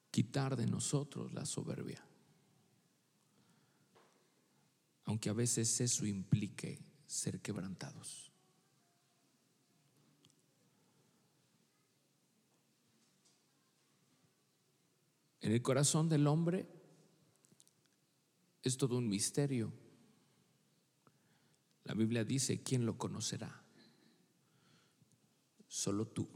quitar 0.09 0.55
de 0.55 0.65
nosotros 0.65 1.31
la 1.33 1.45
soberbia. 1.45 2.03
Aunque 5.03 5.29
a 5.29 5.33
veces 5.33 5.79
eso 5.79 6.07
implique 6.07 6.83
ser 7.05 7.41
quebrantados. 7.41 8.31
En 15.41 15.51
el 15.51 15.61
corazón 15.61 16.09
del 16.09 16.25
hombre 16.25 16.67
es 18.63 18.77
todo 18.77 18.97
un 18.97 19.07
misterio. 19.07 19.71
La 21.83 21.93
Biblia 21.93 22.23
dice, 22.23 22.63
¿quién 22.63 22.83
lo 22.87 22.97
conocerá? 22.97 23.66
Solo 25.67 26.07
tú. 26.07 26.27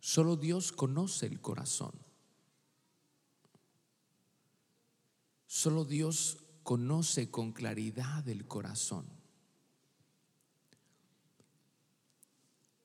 Solo 0.00 0.36
Dios 0.36 0.72
conoce 0.72 1.26
el 1.26 1.40
corazón. 1.40 1.92
Solo 5.46 5.84
Dios 5.84 6.38
conoce 6.62 7.30
con 7.30 7.52
claridad 7.52 8.28
el 8.28 8.46
corazón. 8.46 9.06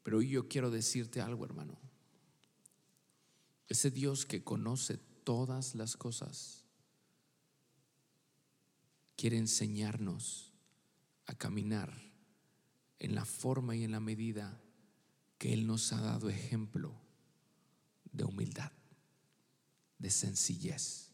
Pero 0.03 0.21
yo 0.21 0.47
quiero 0.47 0.69
decirte 0.69 1.19
algo, 1.19 1.43
hermano. 1.43 1.77
Ese 3.67 3.91
Dios 3.91 4.25
que 4.25 4.43
conoce 4.43 4.97
todas 5.25 5.75
las 5.75 5.97
cosas 5.97 6.63
quiere 9.17 9.38
enseñarnos 9.38 10.53
a 11.25 11.33
caminar 11.33 12.07
en 12.99 13.15
la 13.15 13.25
forma 13.25 13.75
y 13.75 13.83
en 13.83 13.91
la 13.91 13.99
medida 13.99 14.61
que 15.37 15.53
Él 15.53 15.67
nos 15.67 15.93
ha 15.93 16.01
dado 16.01 16.29
ejemplo 16.29 16.93
de 18.11 18.23
humildad, 18.23 18.71
de 19.99 20.09
sencillez. 20.09 21.11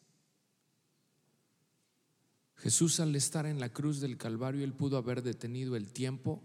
Jesús 2.56 3.00
al 3.00 3.16
estar 3.16 3.46
en 3.46 3.60
la 3.60 3.74
cruz 3.74 4.00
del 4.00 4.18
Calvario, 4.18 4.64
Él 4.64 4.74
pudo 4.74 4.98
haber 4.98 5.22
detenido 5.22 5.76
el 5.76 5.92
tiempo, 5.92 6.42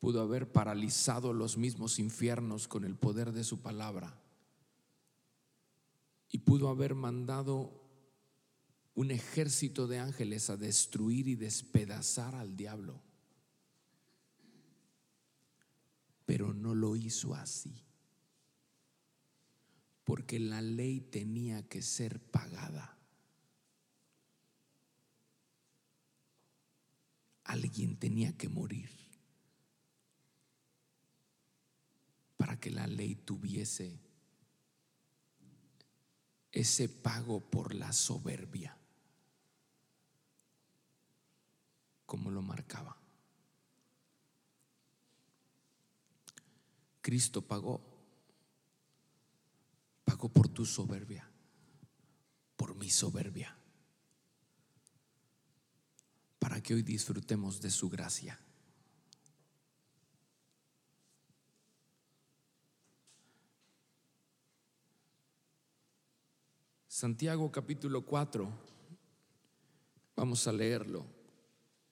pudo 0.00 0.22
haber 0.22 0.50
paralizado 0.50 1.32
los 1.32 1.58
mismos 1.58 1.98
infiernos 1.98 2.68
con 2.68 2.84
el 2.84 2.96
poder 2.96 3.32
de 3.32 3.44
su 3.44 3.60
palabra 3.60 4.18
y 6.30 6.38
pudo 6.38 6.70
haber 6.70 6.94
mandado 6.94 7.82
un 8.94 9.10
ejército 9.10 9.86
de 9.86 9.98
ángeles 9.98 10.48
a 10.50 10.56
destruir 10.56 11.28
y 11.28 11.34
despedazar 11.34 12.34
al 12.34 12.56
diablo. 12.56 13.02
Pero 16.32 16.54
no 16.54 16.74
lo 16.74 16.96
hizo 16.96 17.34
así. 17.34 17.84
Porque 20.02 20.40
la 20.40 20.62
ley 20.62 21.02
tenía 21.02 21.68
que 21.68 21.82
ser 21.82 22.22
pagada. 22.22 22.96
Alguien 27.44 27.98
tenía 27.98 28.34
que 28.34 28.48
morir 28.48 28.88
para 32.38 32.58
que 32.58 32.70
la 32.70 32.86
ley 32.86 33.14
tuviese 33.14 34.00
ese 36.50 36.88
pago 36.88 37.40
por 37.50 37.74
la 37.74 37.92
soberbia, 37.92 38.74
como 42.06 42.30
lo 42.30 42.40
marcaba. 42.40 43.01
Cristo 47.02 47.42
pagó. 47.42 47.80
Pagó 50.04 50.28
por 50.28 50.48
tu 50.48 50.64
soberbia, 50.64 51.28
por 52.56 52.74
mi 52.74 52.90
soberbia, 52.90 53.56
para 56.38 56.60
que 56.60 56.74
hoy 56.74 56.82
disfrutemos 56.82 57.60
de 57.60 57.70
su 57.70 57.88
gracia. 57.88 58.38
Santiago 66.88 67.50
capítulo 67.50 68.04
4, 68.04 68.48
vamos 70.16 70.46
a 70.46 70.52
leerlo, 70.52 71.06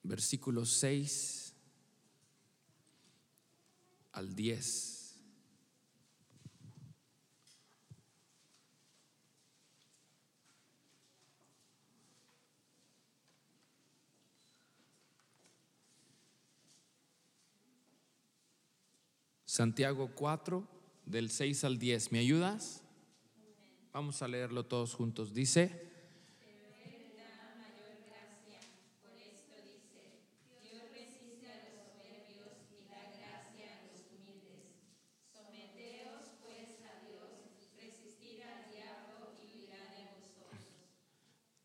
versículos 0.03 0.69
6 0.73 1.53
al 4.11 4.35
10. 4.35 5.00
Santiago 19.51 20.09
4, 20.15 20.65
del 21.05 21.29
6 21.29 21.65
al 21.65 21.77
10. 21.77 22.13
¿Me 22.13 22.19
ayudas? 22.19 22.83
Vamos 23.91 24.21
a 24.21 24.29
leerlo 24.29 24.63
todos 24.63 24.93
juntos. 24.93 25.33
Dice, 25.33 25.91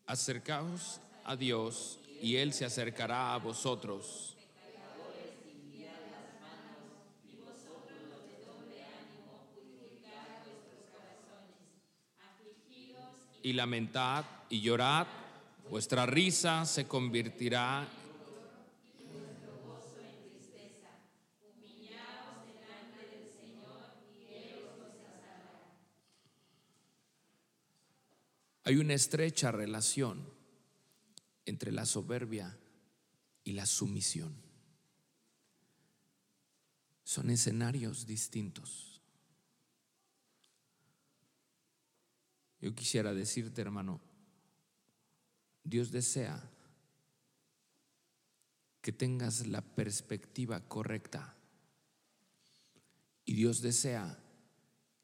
acercaos 0.05 0.99
a 1.23 1.37
Dios 1.37 2.01
y 2.21 2.35
Él 2.35 2.51
se 2.51 2.65
acercará 2.65 3.33
a 3.33 3.37
vosotros. 3.37 4.36
Y 13.43 13.53
lamentad 13.53 14.25
y 14.49 14.61
llorad, 14.61 15.07
vuestra 15.69 16.05
risa 16.05 16.65
se 16.65 16.87
convertirá 16.87 17.87
Hay 28.67 28.75
una 28.75 28.95
estrecha 28.95 29.49
relación 29.49 30.29
entre 31.45 31.71
la 31.71 31.85
soberbia 31.85 32.57
y 33.45 33.53
la 33.53 33.65
sumisión. 33.65 34.35
Son 37.05 37.29
escenarios 37.29 38.05
distintos. 38.05 38.86
Yo 42.59 42.73
quisiera 42.73 43.13
decirte, 43.13 43.61
hermano, 43.61 44.01
Dios 45.63 45.91
desea 45.91 46.49
que 48.81 48.91
tengas 48.91 49.45
la 49.47 49.61
perspectiva 49.61 50.67
correcta 50.67 51.35
y 53.25 53.33
Dios 53.33 53.61
desea 53.61 54.17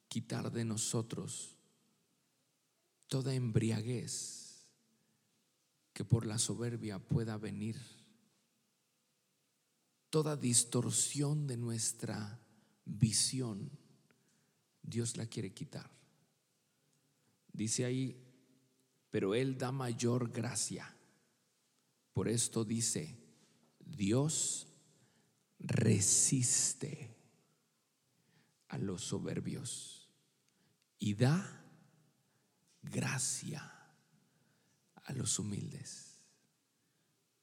quitar 0.07 0.51
de 0.51 0.63
nosotros 0.63 1.57
toda 3.07 3.33
embriaguez 3.33 4.65
que 5.91 6.05
por 6.05 6.25
la 6.25 6.39
soberbia 6.39 6.97
pueda 6.97 7.37
venir, 7.37 7.79
toda 10.09 10.35
distorsión 10.35 11.45
de 11.45 11.57
nuestra 11.57 12.39
visión, 12.85 13.69
Dios 14.81 15.17
la 15.17 15.27
quiere 15.27 15.53
quitar. 15.53 15.91
Dice 17.53 17.85
ahí, 17.85 18.19
pero 19.11 19.35
Él 19.35 19.57
da 19.57 19.71
mayor 19.71 20.31
gracia. 20.31 20.93
Por 22.11 22.27
esto 22.27 22.65
dice, 22.65 23.15
Dios 23.79 24.67
resiste 25.59 27.15
a 28.69 28.77
los 28.77 29.03
soberbios 29.03 30.09
y 30.97 31.13
da 31.13 31.63
gracia 32.81 33.71
a 34.95 35.13
los 35.13 35.37
humildes. 35.37 36.25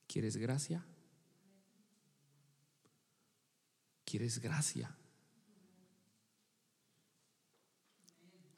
¿Quieres 0.07 0.37
gracia? 0.37 0.85
¿Quieres 4.05 4.41
gracia? 4.41 4.97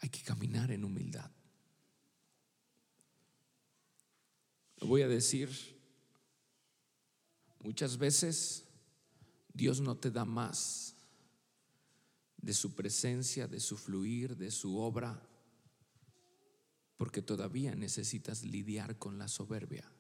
Hay 0.01 0.09
que 0.09 0.23
caminar 0.23 0.71
en 0.71 0.85
humildad. 0.85 1.31
Voy 4.85 5.03
a 5.03 5.09
decir, 5.09 5.51
muchas 7.61 7.97
veces 7.97 8.65
Dios 9.55 9.81
no 9.81 9.97
te 9.97 10.11
da 10.11 10.25
más 10.25 10.97
de 12.37 12.53
su 12.53 12.75
presencia, 12.75 13.47
de 13.47 13.61
su 13.61 13.77
fluir, 13.77 14.37
de 14.37 14.51
su 14.51 14.79
obra 14.79 15.23
porque 17.03 17.21
todavía 17.21 17.75
necesitas 17.75 18.45
lidiar 18.45 18.97
con 18.97 19.19
la 19.19 19.27
soberbia. 19.27 19.91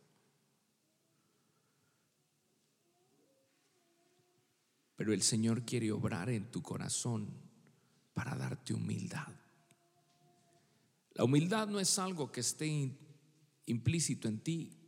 Pero 4.95 5.13
el 5.13 5.23
Señor 5.23 5.65
quiere 5.65 5.91
obrar 5.91 6.31
en 6.31 6.49
tu 6.53 6.63
corazón 6.63 7.29
para 8.15 8.37
darte 8.37 8.73
humildad. 8.73 9.35
La 11.15 11.25
humildad 11.25 11.67
no 11.67 11.81
es 11.81 11.99
algo 11.99 12.31
que 12.31 12.39
esté 12.39 12.69
implícito 13.67 14.29
en 14.29 14.39
ti. 14.41 14.79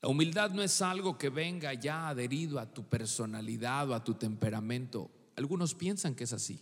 La 0.00 0.08
humildad 0.08 0.50
no 0.50 0.62
es 0.62 0.82
algo 0.82 1.16
que 1.16 1.28
venga 1.28 1.74
ya 1.74 2.08
adherido 2.08 2.58
a 2.58 2.72
tu 2.72 2.88
personalidad 2.88 3.88
o 3.90 3.94
a 3.94 4.02
tu 4.02 4.14
temperamento. 4.14 5.10
Algunos 5.36 5.74
piensan 5.74 6.14
que 6.14 6.24
es 6.24 6.32
así. 6.32 6.60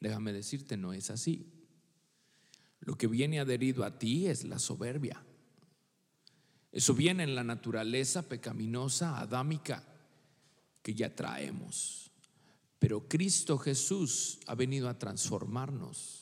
Déjame 0.00 0.32
decirte, 0.32 0.76
no 0.76 0.92
es 0.92 1.10
así. 1.10 1.46
Lo 2.80 2.96
que 2.96 3.06
viene 3.06 3.38
adherido 3.38 3.84
a 3.84 3.98
ti 3.98 4.26
es 4.26 4.42
la 4.42 4.58
soberbia. 4.58 5.24
Eso 6.72 6.94
viene 6.94 7.22
en 7.22 7.36
la 7.36 7.44
naturaleza 7.44 8.28
pecaminosa, 8.28 9.20
adámica, 9.20 9.84
que 10.82 10.94
ya 10.94 11.14
traemos. 11.14 12.10
Pero 12.80 13.06
Cristo 13.06 13.58
Jesús 13.58 14.40
ha 14.48 14.56
venido 14.56 14.88
a 14.88 14.98
transformarnos. 14.98 16.21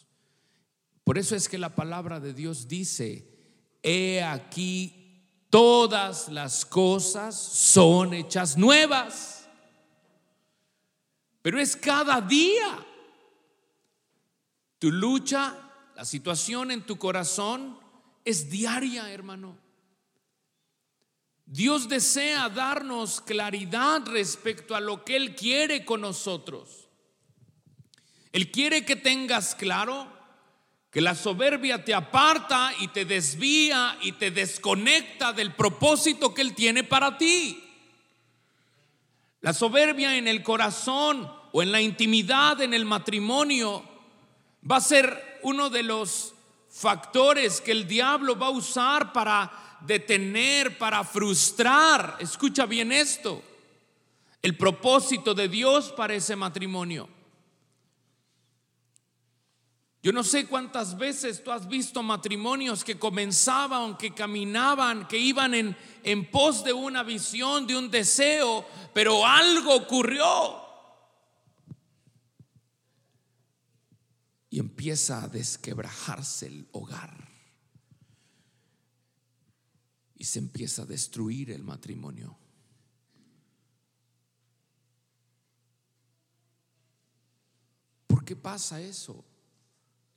Por 1.05 1.19
eso 1.19 1.35
es 1.35 1.49
que 1.49 1.59
la 1.59 1.75
palabra 1.75 2.21
de 2.21 2.35
Dios 2.35 2.69
dice, 2.69 3.27
he 3.83 4.23
aquí 4.23 5.25
todas 5.51 6.29
las 6.29 6.65
cosas 6.65 7.37
son 7.37 8.15
hechas 8.15 8.57
nuevas. 8.57 9.49
Pero 11.43 11.59
es 11.59 11.77
cada 11.77 12.21
día. 12.21 12.87
Tu 14.79 14.91
lucha 14.91 15.71
la 16.01 16.07
situación 16.07 16.71
en 16.71 16.87
tu 16.87 16.97
corazón 16.97 17.79
es 18.25 18.49
diaria, 18.49 19.13
hermano. 19.13 19.59
Dios 21.45 21.91
desea 21.91 22.49
darnos 22.49 23.21
claridad 23.21 24.07
respecto 24.07 24.75
a 24.75 24.81
lo 24.81 25.05
que 25.05 25.17
Él 25.17 25.35
quiere 25.35 25.85
con 25.85 26.01
nosotros. 26.01 26.89
Él 28.33 28.51
quiere 28.51 28.87
que 28.87 28.97
tengas 28.97 29.55
claro 29.55 30.11
que 30.91 31.01
la 31.01 31.15
soberbia 31.15 31.85
te 31.85 31.95
aparta 31.95 32.73
y 32.81 32.89
te 32.89 33.05
desvía 33.05 33.97
y 34.03 34.13
te 34.13 34.31
desconecta 34.31 35.33
del 35.33 35.55
propósito 35.55 36.35
que 36.35 36.43
Él 36.43 36.55
tiene 36.55 36.83
para 36.83 37.17
ti. 37.17 37.63
La 39.41 39.55
soberbia 39.55 40.17
en 40.17 40.27
el 40.27 40.43
corazón 40.43 41.31
o 41.53 41.63
en 41.63 41.73
la 41.73 41.81
intimidad, 41.81 42.61
en 42.61 42.75
el 42.75 42.85
matrimonio, 42.85 43.85
va 44.69 44.77
a 44.77 44.81
ser 44.81 45.39
uno 45.43 45.71
de 45.71 45.85
los 45.85 46.35
factores 46.69 47.61
que 47.61 47.73
el 47.73 47.87
diablo 47.87 48.37
va 48.37 48.49
a 48.49 48.51
usar 48.51 49.13
para 49.13 49.79
detener, 49.81 50.77
para 50.77 51.05
frustrar, 51.05 52.17
escucha 52.21 52.67
bien 52.67 52.93
esto, 52.93 53.43
el 54.43 54.57
propósito 54.57 55.35
de 55.35 55.49
Dios 55.49 55.93
para 55.93 56.15
ese 56.15 56.37
matrimonio. 56.37 57.09
Yo 60.03 60.13
no 60.13 60.25
sé 60.25 60.47
cuántas 60.47 60.97
veces 60.97 61.45
tú 61.45 61.53
has 61.53 61.69
visto 61.69 62.03
matrimonios 62.03 62.85
que 62.85 62.99
comenzaban, 62.99 63.99
que 63.99 64.15
caminaban, 64.15 65.07
que 65.07 65.19
iban 65.19 65.53
en, 65.53 65.77
en 66.03 66.31
pos 66.31 66.65
de 66.65 66.73
una 66.73 67.03
visión, 67.03 67.67
de 67.67 67.77
un 67.77 67.91
deseo, 67.91 68.65
pero 68.95 69.27
algo 69.27 69.75
ocurrió 69.75 70.25
y 74.49 74.59
empieza 74.59 75.23
a 75.23 75.29
desquebrajarse 75.29 76.47
el 76.47 76.69
hogar. 76.73 77.29
Y 80.17 80.25
se 80.25 80.39
empieza 80.39 80.83
a 80.83 80.87
destruir 80.87 81.51
el 81.51 81.63
matrimonio. 81.63 82.39
¿Por 88.07 88.25
qué 88.25 88.35
pasa 88.35 88.81
eso 88.81 89.30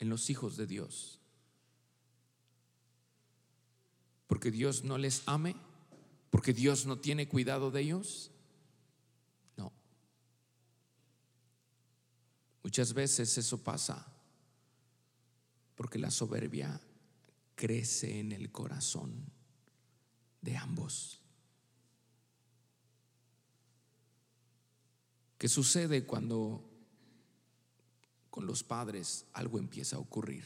en 0.04 0.10
los 0.10 0.30
hijos 0.30 0.58
de 0.58 0.68
Dios? 0.68 1.20
¿Porque 4.28 4.51
Dios 4.51 4.84
no 4.84 4.97
les 4.97 5.24
ame? 5.26 5.56
¿Porque 6.30 6.54
Dios 6.54 6.86
no 6.86 6.99
tiene 6.99 7.28
cuidado 7.30 7.72
de 7.72 7.82
ellos? 7.82 8.32
No. 9.56 9.72
Muchas 12.64 12.93
veces 12.93 13.38
eso 13.38 13.64
pasa 13.64 14.06
porque 15.76 15.97
la 15.97 16.12
soberbia 16.12 16.82
crece 17.56 18.20
en 18.20 18.34
el 18.34 18.51
corazón 18.51 19.32
de 20.41 20.58
ambos. 20.58 21.22
¿Qué 25.38 25.47
sucede 25.47 26.06
cuando 26.06 26.72
con 28.34 28.47
los 28.47 28.63
padres, 28.63 29.27
algo 29.34 29.59
empieza 29.59 29.97
a 29.97 29.99
ocurrir. 29.99 30.43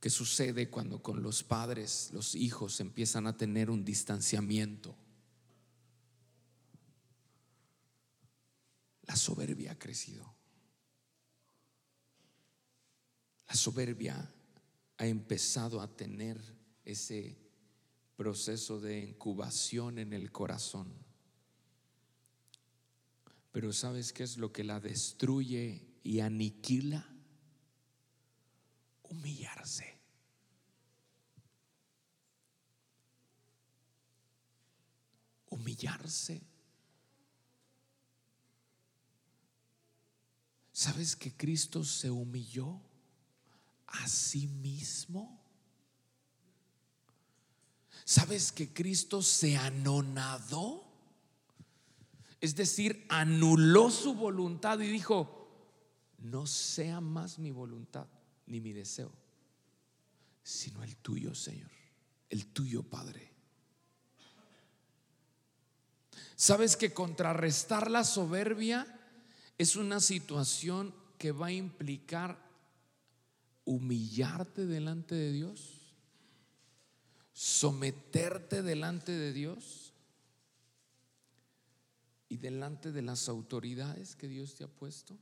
¿Qué 0.00 0.08
sucede 0.08 0.70
cuando 0.70 1.02
con 1.02 1.22
los 1.22 1.44
padres 1.44 2.08
los 2.14 2.34
hijos 2.34 2.80
empiezan 2.80 3.26
a 3.26 3.36
tener 3.36 3.68
un 3.68 3.84
distanciamiento? 3.84 4.96
La 9.02 9.14
soberbia 9.14 9.72
ha 9.72 9.78
crecido. 9.78 10.34
La 13.48 13.54
soberbia 13.54 14.34
ha 14.96 15.06
empezado 15.06 15.82
a 15.82 15.94
tener 15.94 16.40
ese 16.86 17.36
proceso 18.16 18.80
de 18.80 19.00
incubación 19.00 19.98
en 19.98 20.14
el 20.14 20.32
corazón. 20.32 20.90
Pero 23.52 23.72
¿sabes 23.74 24.14
qué 24.14 24.22
es 24.22 24.38
lo 24.38 24.50
que 24.50 24.64
la 24.64 24.80
destruye 24.80 25.86
y 26.02 26.20
aniquila? 26.20 27.06
Humillarse. 29.02 29.98
Humillarse. 35.50 36.42
¿Sabes 40.72 41.14
que 41.14 41.36
Cristo 41.36 41.84
se 41.84 42.10
humilló 42.10 42.80
a 43.86 44.08
sí 44.08 44.46
mismo? 44.46 45.44
¿Sabes 48.06 48.50
que 48.50 48.72
Cristo 48.72 49.22
se 49.22 49.58
anonadó? 49.58 50.91
Es 52.42 52.56
decir, 52.56 53.06
anuló 53.08 53.88
su 53.88 54.14
voluntad 54.14 54.80
y 54.80 54.88
dijo, 54.88 55.48
no 56.18 56.44
sea 56.44 57.00
más 57.00 57.38
mi 57.38 57.52
voluntad 57.52 58.08
ni 58.46 58.60
mi 58.60 58.72
deseo, 58.72 59.12
sino 60.42 60.82
el 60.82 60.96
tuyo, 60.96 61.36
Señor, 61.36 61.70
el 62.28 62.46
tuyo, 62.46 62.82
Padre. 62.82 63.30
¿Sabes 66.34 66.76
que 66.76 66.92
contrarrestar 66.92 67.88
la 67.88 68.02
soberbia 68.02 68.88
es 69.56 69.76
una 69.76 70.00
situación 70.00 70.92
que 71.18 71.30
va 71.30 71.46
a 71.46 71.52
implicar 71.52 72.44
humillarte 73.64 74.66
delante 74.66 75.14
de 75.14 75.30
Dios? 75.30 75.94
¿Someterte 77.32 78.62
delante 78.62 79.12
de 79.12 79.32
Dios? 79.32 79.81
¿Y 82.32 82.38
delante 82.38 82.92
de 82.92 83.02
las 83.02 83.28
autoridades 83.28 84.16
que 84.16 84.26
Dios 84.26 84.54
te 84.54 84.64
ha 84.64 84.66
puesto? 84.66 85.18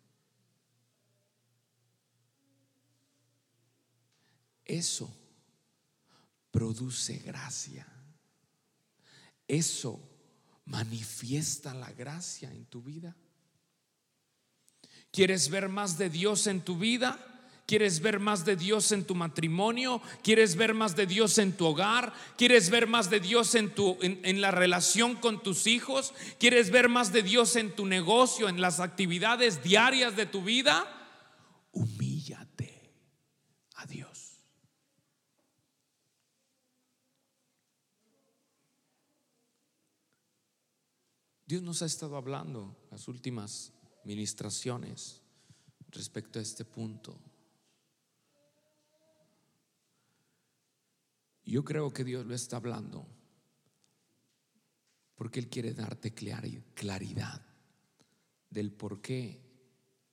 Eso 4.64 5.12
produce 6.52 7.16
gracia. 7.16 7.84
Eso 9.48 10.00
manifiesta 10.66 11.74
la 11.74 11.90
gracia 11.90 12.48
en 12.52 12.66
tu 12.66 12.80
vida. 12.80 13.16
¿Quieres 15.10 15.50
ver 15.50 15.68
más 15.68 15.98
de 15.98 16.10
Dios 16.10 16.46
en 16.46 16.64
tu 16.64 16.78
vida? 16.78 17.18
¿Quieres 17.70 18.00
ver 18.00 18.18
más 18.18 18.44
de 18.44 18.56
Dios 18.56 18.90
en 18.90 19.04
tu 19.04 19.14
matrimonio? 19.14 20.02
¿Quieres 20.24 20.56
ver 20.56 20.74
más 20.74 20.96
de 20.96 21.06
Dios 21.06 21.38
en 21.38 21.56
tu 21.56 21.66
hogar? 21.66 22.12
¿Quieres 22.36 22.68
ver 22.68 22.88
más 22.88 23.10
de 23.10 23.20
Dios 23.20 23.54
en, 23.54 23.72
tu, 23.72 23.96
en, 24.02 24.40
la 24.40 24.50
relación 24.50 25.14
con 25.14 25.40
tus 25.40 25.68
hijos? 25.68 26.12
¿Quieres 26.40 26.72
ver 26.72 26.88
más 26.88 27.12
de 27.12 27.22
Dios 27.22 27.54
en 27.54 27.72
tu 27.76 27.86
negocio, 27.86 28.48
en 28.48 28.60
las 28.60 28.80
actividades 28.80 29.62
diarias 29.62 30.16
de 30.16 30.26
tu 30.26 30.42
vida? 30.42 30.84
Humíllate 31.70 32.92
a 33.76 33.86
Dios. 33.86 34.42
Dios 41.46 41.62
nos 41.62 41.82
ha 41.82 41.86
estado 41.86 42.16
hablando 42.16 42.76
las 42.90 43.06
últimas 43.06 43.72
ministraciones 44.02 45.22
respecto 45.92 46.40
a 46.40 46.42
este 46.42 46.64
punto. 46.64 47.29
Yo 51.50 51.64
creo 51.64 51.92
que 51.92 52.04
Dios 52.04 52.24
lo 52.26 52.32
está 52.32 52.58
hablando 52.58 53.08
porque 55.16 55.40
Él 55.40 55.48
quiere 55.48 55.74
darte 55.74 56.14
claridad 56.14 57.44
del 58.48 58.70
por 58.72 59.00
qué 59.00 59.42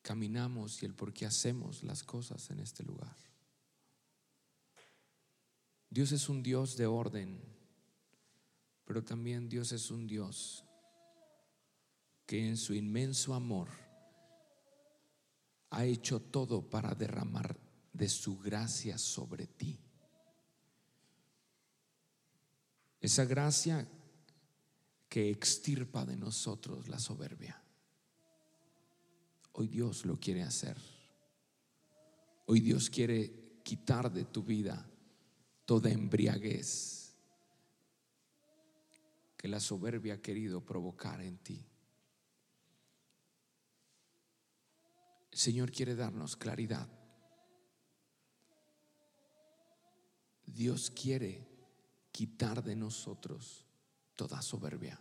caminamos 0.02 0.82
y 0.82 0.88
el 0.88 0.96
por 0.96 1.14
qué 1.14 1.28
hacemos 1.28 1.84
las 1.84 2.02
cosas 2.02 2.50
en 2.50 2.60
este 2.60 2.82
lugar. 2.82 3.16
Dios 5.92 6.12
es 6.12 6.28
un 6.28 6.42
Dios 6.42 6.76
de 6.76 6.88
orden, 6.88 7.40
pero 8.84 9.04
también 9.04 9.48
Dios 9.48 9.72
es 9.74 9.92
un 9.92 10.08
Dios 10.08 10.66
que 12.26 12.48
en 12.48 12.58
su 12.58 12.74
inmenso 12.74 13.36
amor 13.36 13.70
ha 15.70 15.86
hecho 15.86 16.20
todo 16.20 16.68
para 16.68 16.96
derramar 16.96 17.56
de 17.94 18.10
su 18.10 18.40
gracia 18.40 18.98
sobre 18.98 19.46
ti. 19.46 19.87
Esa 23.00 23.26
gracia 23.26 23.88
que 25.10 25.30
extirpa 25.30 26.06
de 26.06 26.18
nosotros 26.18 26.88
la 26.88 27.00
soberbia. 27.00 27.62
Hoy 29.54 29.68
Dios 29.68 30.06
lo 30.06 30.20
quiere 30.20 30.44
hacer. 30.44 30.78
Hoy 32.46 32.60
Dios 32.60 32.90
quiere 32.90 33.62
quitar 33.64 34.12
de 34.12 34.26
tu 34.26 34.44
vida 34.44 34.86
toda 35.66 35.90
embriaguez 35.90 37.16
que 39.36 39.48
la 39.48 39.60
soberbia 39.60 40.16
ha 40.16 40.22
querido 40.22 40.66
provocar 40.66 41.22
en 41.22 41.38
ti. 41.38 41.66
El 45.32 45.38
Señor 45.38 45.72
quiere 45.72 45.96
darnos 45.96 46.36
claridad. 46.36 46.90
Dios 50.46 50.90
quiere 50.90 51.47
quitar 52.18 52.64
de 52.64 52.76
nosotros 52.76 53.64
toda 54.16 54.42
soberbia. 54.42 55.00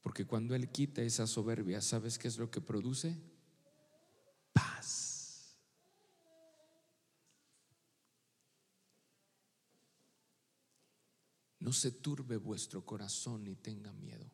Porque 0.00 0.26
cuando 0.26 0.54
Él 0.54 0.70
quita 0.70 1.02
esa 1.02 1.26
soberbia, 1.26 1.82
¿sabes 1.82 2.18
qué 2.18 2.28
es 2.28 2.38
lo 2.38 2.50
que 2.50 2.62
produce? 2.62 3.14
Paz. 4.54 5.54
No 11.60 11.74
se 11.74 11.90
turbe 11.90 12.38
vuestro 12.38 12.86
corazón 12.86 13.44
ni 13.44 13.54
tenga 13.56 13.92
miedo. 13.92 14.30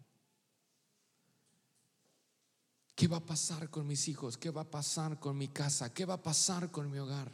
¿Qué 2.95 3.09
va 3.09 3.17
a 3.17 3.27
pasar 3.27 3.69
con 3.69 3.85
mis 3.85 4.07
hijos? 4.07 4.39
¿Qué 4.39 4.51
va 4.51 4.61
a 4.61 4.71
pasar 4.71 5.19
con 5.19 5.37
mi 5.37 5.49
casa? 5.49 5.93
¿Qué 5.93 6.05
va 6.05 6.15
a 6.15 6.23
pasar 6.23 6.71
con 6.71 6.89
mi 6.89 6.99
hogar? 6.99 7.33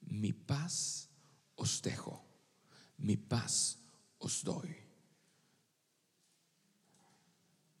Mi 0.00 0.32
paz 0.32 1.05
os 1.56 1.82
dejo, 1.82 2.22
mi 2.98 3.16
paz 3.16 3.78
os 4.18 4.44
doy. 4.44 4.74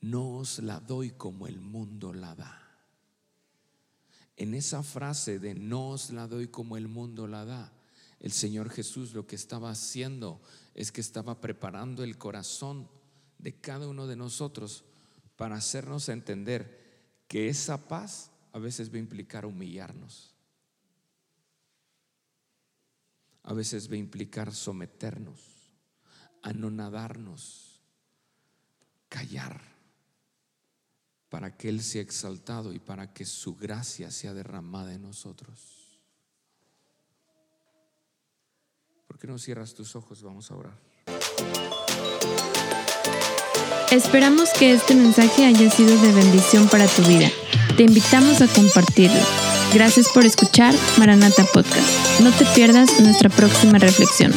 No 0.00 0.36
os 0.36 0.58
la 0.60 0.80
doy 0.80 1.10
como 1.12 1.46
el 1.46 1.60
mundo 1.60 2.12
la 2.12 2.34
da. 2.34 2.62
En 4.36 4.54
esa 4.54 4.82
frase 4.82 5.38
de 5.38 5.54
no 5.54 5.90
os 5.90 6.10
la 6.10 6.26
doy 6.26 6.48
como 6.48 6.76
el 6.76 6.88
mundo 6.88 7.26
la 7.26 7.44
da, 7.44 7.72
el 8.20 8.32
Señor 8.32 8.70
Jesús 8.70 9.14
lo 9.14 9.26
que 9.26 9.36
estaba 9.36 9.70
haciendo 9.70 10.40
es 10.74 10.92
que 10.92 11.00
estaba 11.00 11.40
preparando 11.40 12.02
el 12.02 12.18
corazón 12.18 12.88
de 13.38 13.58
cada 13.60 13.88
uno 13.88 14.06
de 14.06 14.16
nosotros 14.16 14.84
para 15.36 15.56
hacernos 15.56 16.08
entender 16.08 16.84
que 17.28 17.48
esa 17.48 17.88
paz 17.88 18.30
a 18.52 18.58
veces 18.58 18.90
va 18.90 18.96
a 18.96 19.00
implicar 19.00 19.44
humillarnos. 19.44 20.35
A 23.46 23.54
veces 23.54 23.90
va 23.90 23.94
a 23.94 23.98
implicar 23.98 24.52
someternos, 24.52 25.40
anonadarnos, 26.42 27.80
callar, 29.08 29.60
para 31.28 31.56
que 31.56 31.68
Él 31.68 31.82
sea 31.82 32.02
exaltado 32.02 32.72
y 32.72 32.80
para 32.80 33.12
que 33.12 33.24
su 33.24 33.54
gracia 33.56 34.10
sea 34.10 34.34
derramada 34.34 34.92
en 34.94 35.02
nosotros. 35.02 36.00
¿Por 39.06 39.18
qué 39.18 39.28
no 39.28 39.38
cierras 39.38 39.74
tus 39.74 39.94
ojos? 39.94 40.22
Vamos 40.22 40.50
a 40.50 40.56
orar. 40.56 40.78
Esperamos 43.92 44.50
que 44.58 44.72
este 44.72 44.96
mensaje 44.96 45.44
haya 45.44 45.70
sido 45.70 45.96
de 46.02 46.12
bendición 46.12 46.68
para 46.68 46.88
tu 46.88 47.02
vida. 47.02 47.30
Te 47.76 47.84
invitamos 47.84 48.42
a 48.42 48.48
compartirlo. 48.48 49.45
Gracias 49.72 50.08
por 50.08 50.24
escuchar 50.24 50.74
Maranata 50.98 51.44
Podcast. 51.44 52.20
No 52.20 52.30
te 52.32 52.44
pierdas 52.54 53.00
nuestra 53.00 53.28
próxima 53.28 53.78
reflexión. 53.78 54.32